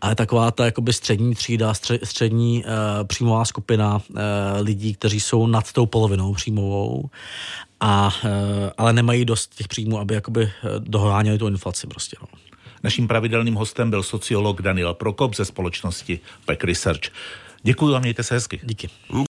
ale 0.00 0.14
taková 0.14 0.50
ta 0.50 0.64
jakoby 0.64 0.92
střední 0.92 1.34
třída, 1.34 1.74
střední 2.04 2.64
uh, 2.64 2.70
příjmová 3.06 3.44
skupina 3.44 3.94
uh, 3.96 4.16
lidí, 4.60 4.94
kteří 4.94 5.20
jsou 5.20 5.46
nad 5.46 5.72
tou 5.72 5.86
polovinou 5.86 6.34
příjmovou, 6.34 7.10
a, 7.80 8.12
uh, 8.24 8.30
ale 8.78 8.92
nemají 8.92 9.24
dost 9.24 9.54
těch 9.54 9.68
příjmů, 9.68 9.98
aby 9.98 10.14
jakoby 10.14 10.52
doháněli 10.78 11.38
tu 11.38 11.46
inflaci 11.46 11.86
prostě. 11.86 12.16
No. 12.20 12.28
Naším 12.82 13.08
pravidelným 13.08 13.54
hostem 13.54 13.90
byl 13.90 14.02
sociolog 14.02 14.62
Daniel 14.62 14.94
Prokop 14.94 15.36
ze 15.36 15.44
společnosti 15.44 16.20
Peck 16.44 16.64
Research. 16.64 17.10
Děkuji 17.62 17.94
a 17.94 17.98
mějte 17.98 18.22
se 18.22 18.34
hezky. 18.34 18.60
Díky. 18.62 18.88